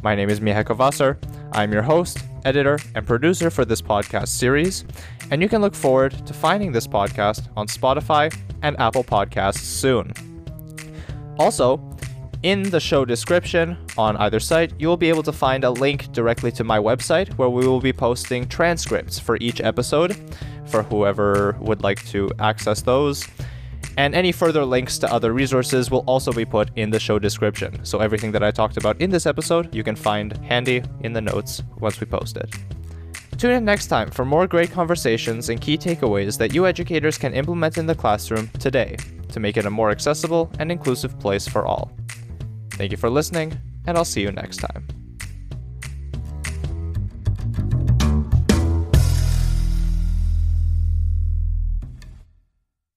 My 0.01 0.15
name 0.15 0.29
is 0.29 0.39
Mihai 0.39 0.63
Covaser. 0.63 1.17
I'm 1.51 1.73
your 1.73 1.81
host, 1.81 2.19
editor, 2.45 2.79
and 2.95 3.05
producer 3.05 3.49
for 3.49 3.65
this 3.65 3.81
podcast 3.81 4.29
series, 4.29 4.85
and 5.31 5.41
you 5.41 5.49
can 5.49 5.61
look 5.61 5.75
forward 5.75 6.25
to 6.25 6.33
finding 6.33 6.71
this 6.71 6.87
podcast 6.87 7.47
on 7.55 7.67
Spotify 7.67 8.35
and 8.61 8.79
Apple 8.79 9.03
Podcasts 9.03 9.57
soon. 9.57 10.11
Also, 11.39 11.81
in 12.43 12.63
the 12.69 12.79
show 12.79 13.05
description 13.05 13.77
on 13.97 14.17
either 14.17 14.39
site, 14.39 14.73
you 14.77 14.87
will 14.87 14.97
be 14.97 15.09
able 15.09 15.23
to 15.23 15.31
find 15.31 15.63
a 15.63 15.71
link 15.71 16.11
directly 16.11 16.51
to 16.51 16.63
my 16.63 16.77
website 16.77 17.33
where 17.37 17.49
we 17.49 17.65
will 17.65 17.79
be 17.79 17.93
posting 17.93 18.47
transcripts 18.47 19.17
for 19.17 19.37
each 19.39 19.61
episode 19.61 20.15
for 20.65 20.83
whoever 20.83 21.57
would 21.61 21.83
like 21.83 22.05
to 22.07 22.29
access 22.39 22.81
those. 22.81 23.25
And 23.97 24.15
any 24.15 24.31
further 24.31 24.65
links 24.65 24.97
to 24.99 25.11
other 25.11 25.33
resources 25.33 25.91
will 25.91 26.03
also 26.07 26.31
be 26.31 26.45
put 26.45 26.69
in 26.75 26.89
the 26.89 26.99
show 26.99 27.19
description. 27.19 27.85
So 27.85 27.99
everything 27.99 28.31
that 28.31 28.43
I 28.43 28.51
talked 28.51 28.77
about 28.77 28.99
in 28.99 29.09
this 29.09 29.25
episode, 29.25 29.73
you 29.73 29.83
can 29.83 29.95
find 29.95 30.35
handy 30.37 30.83
in 31.01 31.13
the 31.13 31.21
notes 31.21 31.61
once 31.79 31.99
we 31.99 32.07
post 32.07 32.37
it. 32.37 32.49
Tune 33.37 33.51
in 33.51 33.65
next 33.65 33.87
time 33.87 34.09
for 34.09 34.25
more 34.25 34.47
great 34.47 34.71
conversations 34.71 35.49
and 35.49 35.59
key 35.59 35.77
takeaways 35.77 36.37
that 36.37 36.53
you 36.53 36.65
educators 36.65 37.17
can 37.17 37.33
implement 37.33 37.77
in 37.77 37.85
the 37.85 37.95
classroom 37.95 38.47
today 38.59 38.95
to 39.29 39.39
make 39.39 39.57
it 39.57 39.65
a 39.65 39.69
more 39.69 39.91
accessible 39.91 40.51
and 40.59 40.71
inclusive 40.71 41.19
place 41.19 41.47
for 41.47 41.65
all. 41.65 41.91
Thank 42.71 42.91
you 42.91 42.97
for 42.97 43.09
listening, 43.09 43.57
and 43.85 43.97
I'll 43.97 44.05
see 44.05 44.21
you 44.21 44.31
next 44.31 44.57
time. 44.57 44.87